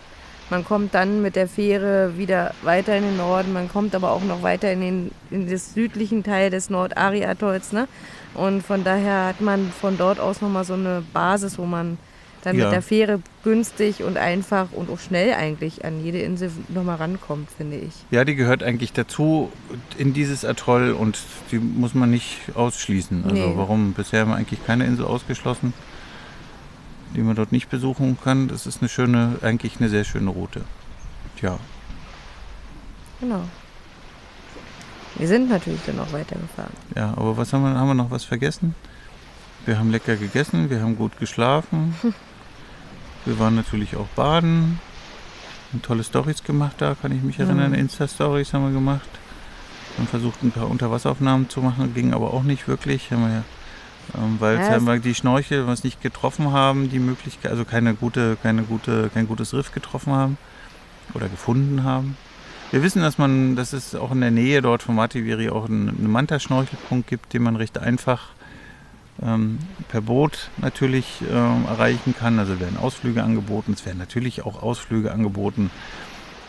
man 0.49 0.63
kommt 0.63 0.93
dann 0.93 1.21
mit 1.21 1.35
der 1.35 1.47
Fähre 1.47 2.17
wieder 2.17 2.53
weiter 2.63 2.95
in 2.95 3.03
den 3.03 3.17
Norden, 3.17 3.51
man 3.53 3.67
kommt 3.69 3.93
aber 3.93 4.11
auch 4.11 4.23
noch 4.23 4.41
weiter 4.41 4.71
in 4.71 4.81
den 4.81 5.11
in 5.31 5.49
das 5.49 5.73
südlichen 5.73 6.23
Teil 6.23 6.49
des 6.49 6.69
Nord-Ari-Atolls. 6.69 7.73
Ne? 7.73 7.87
Und 8.35 8.61
von 8.63 8.83
daher 8.83 9.27
hat 9.27 9.41
man 9.41 9.71
von 9.71 9.97
dort 9.97 10.19
aus 10.19 10.41
nochmal 10.41 10.63
so 10.65 10.73
eine 10.73 11.03
Basis, 11.13 11.57
wo 11.57 11.65
man 11.65 11.97
dann 12.43 12.57
Ja. 12.57 12.65
mit 12.65 12.73
der 12.73 12.81
Fähre 12.81 13.21
günstig 13.43 14.03
und 14.03 14.17
einfach 14.17 14.67
und 14.73 14.89
auch 14.89 14.99
schnell 14.99 15.33
eigentlich 15.33 15.85
an 15.85 16.03
jede 16.03 16.19
Insel 16.19 16.51
nochmal 16.67 16.97
rankommt, 16.97 17.49
finde 17.55 17.77
ich. 17.77 17.93
ja, 18.11 18.25
die 18.25 18.35
gehört 18.35 18.63
eigentlich 18.63 18.91
dazu 18.91 19.49
in 19.97 20.13
dieses 20.13 20.43
Atoll 20.43 20.91
und 20.91 21.17
die 21.51 21.59
muss 21.59 21.93
man 21.93 22.09
nicht 22.11 22.39
ausschließen. 22.55 23.23
Also 23.23 23.35
Nee. 23.35 23.53
warum? 23.55 23.93
Bisher 23.93 24.21
haben 24.21 24.31
wir 24.31 24.35
eigentlich 24.35 24.65
keine 24.65 24.85
Insel 24.85 25.05
ausgeschlossen, 25.05 25.73
die 27.15 27.21
man 27.21 27.35
dort 27.37 27.53
nicht 27.53 27.69
besuchen 27.69 28.17
kann. 28.21 28.49
Das 28.49 28.65
ist 28.67 28.81
eine 28.81 28.89
schöne, 28.89 29.37
eigentlich 29.41 29.77
eine 29.79 29.87
sehr 29.87 30.03
schöne 30.03 30.29
Route. 30.31 30.61
Tja, 31.39 31.59
Genau. 33.21 33.43
Wir 35.15 35.27
sind 35.27 35.49
natürlich 35.49 35.81
dann 35.85 35.99
auch 35.99 36.11
weitergefahren. 36.11 36.73
Ja, 36.95 37.13
aber 37.15 37.37
was 37.37 37.53
haben 37.53 37.63
wir, 37.63 37.75
haben 37.75 37.87
wir 37.87 37.93
noch 37.93 38.11
was 38.11 38.23
vergessen? 38.23 38.75
Wir 39.65 39.79
haben 39.79 39.91
lecker 39.91 40.15
gegessen, 40.15 40.69
wir 40.69 40.81
haben 40.81 40.97
gut 40.97 41.17
geschlafen. 41.19 41.95
Wir 43.25 43.39
waren 43.39 43.55
natürlich 43.55 43.95
auch 43.95 44.07
baden. 44.17 44.81
Haben 45.71 45.81
tolle 45.81 46.03
Stories 46.03 46.43
gemacht 46.43 46.75
da, 46.79 46.93
kann 46.93 47.13
ich 47.13 47.23
mich 47.23 47.39
erinnern. 47.39 47.69
Mhm. 47.69 47.77
Insta-Stories 47.77 48.53
haben 48.53 48.65
wir 48.65 48.73
gemacht. 48.73 49.07
Haben 49.97 50.07
versucht, 50.07 50.43
ein 50.43 50.51
paar 50.51 50.69
Unterwasseraufnahmen 50.69 51.49
zu 51.49 51.61
machen, 51.61 51.93
ging 51.93 52.13
aber 52.13 52.33
auch 52.33 52.43
nicht 52.43 52.67
wirklich. 52.67 53.11
Haben 53.11 53.21
wir 53.21 53.43
ähm, 54.15 54.37
weil 54.39 54.57
Ja, 54.57 54.71
haben 54.71 54.85
wir 54.85 54.99
die 54.99 55.15
Schnorchel, 55.15 55.67
was 55.67 55.83
nicht 55.83 56.01
getroffen 56.01 56.51
haben, 56.51 56.89
die 56.89 56.99
Möglichkeit, 56.99 57.51
also 57.51 57.65
keine 57.65 57.93
gute, 57.93 58.37
keine 58.41 58.63
gute, 58.63 59.09
kein 59.13 59.27
gutes 59.27 59.53
Riff 59.53 59.71
getroffen 59.71 60.13
haben 60.13 60.37
oder 61.13 61.29
gefunden 61.29 61.83
haben. 61.83 62.17
Wir 62.73 62.81
wissen, 62.81 63.03
dass 63.03 63.19
man, 63.19 63.55
dass 63.55 63.71
es 63.71 63.93
auch 63.93 64.11
in 64.11 64.21
der 64.21 64.31
Nähe 64.31 64.63
dort 64.63 64.81
von 64.81 64.95
Mativiri 64.95 65.49
auch 65.49 65.65
einen, 65.65 65.89
einen 65.89 66.11
Manta-Schnorchelpunkt 66.11 67.07
gibt, 67.07 67.31
den 67.33 67.43
man 67.43 67.55
recht 67.55 67.77
einfach 67.77 68.29
ähm, 69.21 69.59
per 69.89 70.01
Boot 70.01 70.49
natürlich 70.57 71.21
ähm, 71.31 71.65
erreichen 71.67 72.15
kann. 72.17 72.39
Also 72.39 72.59
werden 72.59 72.79
Ausflüge 72.79 73.21
angeboten. 73.21 73.73
Es 73.73 73.85
werden 73.85 73.99
natürlich 73.99 74.43
auch 74.43 74.63
Ausflüge 74.63 75.11
angeboten 75.11 75.69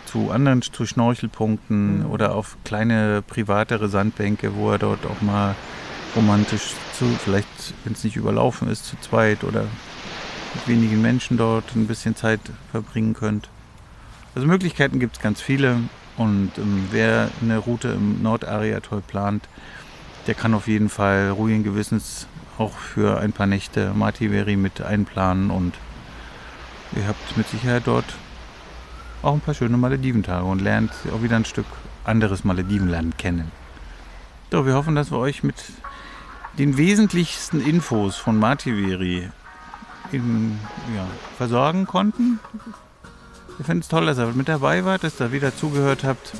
zu 0.07 0.31
anderen, 0.31 0.63
zu 0.63 0.87
Schnorchelpunkten 0.87 1.99
Mhm. 1.99 2.07
oder 2.07 2.35
auf 2.35 2.57
kleine 2.65 3.21
privatere 3.21 3.91
Sandbänke, 3.91 4.57
wo 4.57 4.73
ihr 4.73 4.79
dort 4.79 5.05
auch 5.05 5.21
mal 5.21 5.55
romantisch 6.17 6.73
zu, 6.99 7.05
vielleicht, 7.23 7.75
wenn 7.85 7.93
es 7.93 8.03
nicht 8.03 8.17
überlaufen 8.17 8.71
ist, 8.71 8.87
zu 8.87 8.97
zweit 9.03 9.45
oder 9.45 9.67
mit 10.55 10.69
wenigen 10.69 11.03
Menschen 11.03 11.37
dort 11.37 11.77
ein 11.77 11.87
bisschen 11.87 12.17
Zeit 12.17 12.41
verbringen 12.71 13.13
könnt. 13.13 13.51
Also 14.35 14.49
Möglichkeiten 14.49 15.01
gibt 15.01 15.17
es 15.17 15.23
ganz 15.23 15.43
viele 15.43 15.77
und 16.17 16.53
ähm, 16.59 16.89
wer 16.91 17.31
eine 17.43 17.59
Route 17.59 17.89
im 17.89 18.23
Nordarea-Toll 18.23 19.03
plant, 19.07 19.49
der 20.27 20.35
kann 20.35 20.55
auf 20.55 20.69
jeden 20.69 20.89
Fall 20.89 21.31
ruhigen 21.31 21.65
Gewissens 21.65 22.27
auch 22.59 22.73
für 22.73 23.19
ein 23.19 23.33
paar 23.33 23.47
Nächte 23.47 23.93
Mativeri 23.95 24.57
mit 24.57 24.81
einplanen 24.81 25.51
und 25.51 25.75
ihr 26.97 27.07
habt 27.07 27.37
mit 27.37 27.49
Sicherheit 27.49 27.83
dort 27.87 28.15
auch 29.23 29.35
ein 29.35 29.41
paar 29.41 29.55
schöne 29.55 29.77
Malediventage 29.77 30.45
und 30.45 30.61
lernt 30.61 30.93
auch 31.13 31.23
wieder 31.23 31.37
ein 31.37 31.45
Stück 31.45 31.67
anderes 32.05 32.45
Maledivenland 32.45 33.19
kennen. 33.19 33.51
So, 34.51 34.67
wir 34.67 34.75
hoffen, 34.75 34.95
dass 34.95 35.11
wir 35.11 35.19
euch 35.19 35.43
mit 35.43 35.57
den 36.59 36.77
wesentlichsten 36.77 37.61
Infos 37.61 38.17
von 38.17 38.39
Mativeri 38.39 39.31
in, 40.13 40.59
ja, 40.95 41.07
versorgen 41.37 41.87
konnten. 41.87 42.39
Wir 43.57 43.65
finden 43.65 43.83
es 43.83 43.89
toll, 43.89 44.07
dass 44.07 44.19
ihr 44.19 44.27
mit 44.35 44.49
dabei 44.49 44.85
wart, 44.85 45.05
dass 45.05 45.21
ihr 45.21 45.33
wieder 45.33 45.55
zugehört 45.55 46.05
habt. 46.05 46.33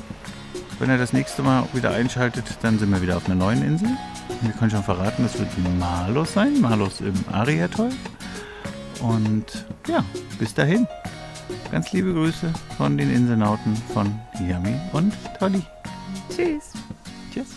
Wenn 0.79 0.89
ihr 0.89 0.97
das 0.97 1.13
nächste 1.13 1.41
Mal 1.41 1.65
wieder 1.73 1.91
einschaltet, 1.91 2.45
dann 2.61 2.77
sind 2.77 2.91
wir 2.91 3.01
wieder 3.01 3.15
auf 3.15 3.25
einer 3.27 3.35
neuen 3.35 3.63
Insel. 3.63 3.89
Wir 4.41 4.51
können 4.51 4.71
schon 4.71 4.83
verraten, 4.83 5.23
das 5.23 5.39
wird 5.39 5.49
Malos 5.79 6.33
sein. 6.33 6.59
Malos 6.59 6.99
im 6.99 7.13
Ariatoll. 7.31 7.91
Und 9.01 9.65
ja, 9.87 10.03
bis 10.39 10.53
dahin. 10.53 10.87
Ganz 11.71 11.91
liebe 11.93 12.13
Grüße 12.13 12.51
von 12.77 12.97
den 12.97 13.13
Inselnauten 13.13 13.75
von 13.93 14.19
Yami 14.39 14.75
und 14.91 15.13
Tolly. 15.39 15.63
Tschüss. 16.29 16.73
Tschüss. 17.33 17.47